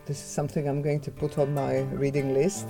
this 0.07 0.19
is 0.19 0.27
something 0.27 0.69
I'm 0.69 0.83
going 0.83 1.01
to 1.01 1.11
put 1.11 1.39
on 1.39 1.55
my 1.55 1.81
reading 1.95 2.35
list. 2.35 2.69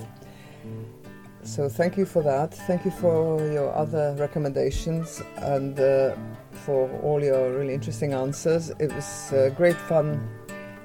So 1.42 1.68
thank 1.68 1.96
you 1.96 2.04
for 2.04 2.22
that. 2.22 2.52
Thank 2.66 2.84
you 2.84 2.90
for 2.90 3.40
your 3.52 3.72
other 3.74 4.16
recommendations 4.18 5.22
and 5.36 5.78
uh, 5.78 6.16
for 6.64 6.90
all 7.02 7.22
your 7.22 7.56
really 7.56 7.72
interesting 7.72 8.12
answers. 8.12 8.70
It 8.80 8.92
was 8.92 9.32
uh, 9.32 9.50
great 9.56 9.76
fun 9.76 10.28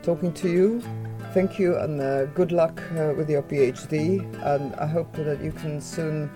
talking 0.04 0.32
to 0.34 0.50
you. 0.50 0.82
Thank 1.34 1.58
you 1.58 1.78
and 1.78 2.02
uh, 2.02 2.26
good 2.26 2.52
luck 2.52 2.82
uh, 2.92 3.14
with 3.16 3.30
your 3.30 3.42
PhD. 3.42 4.20
And 4.44 4.76
I 4.76 4.86
hope 4.86 5.14
that 5.14 5.42
you 5.42 5.52
can 5.52 5.80
soon 5.80 6.30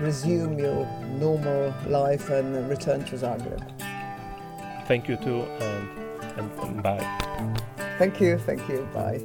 resume 0.00 0.58
your 0.58 0.86
normal 1.18 1.74
life 1.86 2.28
and 2.30 2.68
return 2.68 3.04
to 3.06 3.16
Zagreb. 3.16 3.62
Thank 4.86 5.08
you 5.08 5.16
too, 5.16 5.42
and, 5.42 6.50
and 6.60 6.82
bye. 6.82 7.00
Thank 7.98 8.20
you, 8.20 8.38
thank 8.38 8.68
you, 8.68 8.86
bye. 8.92 9.20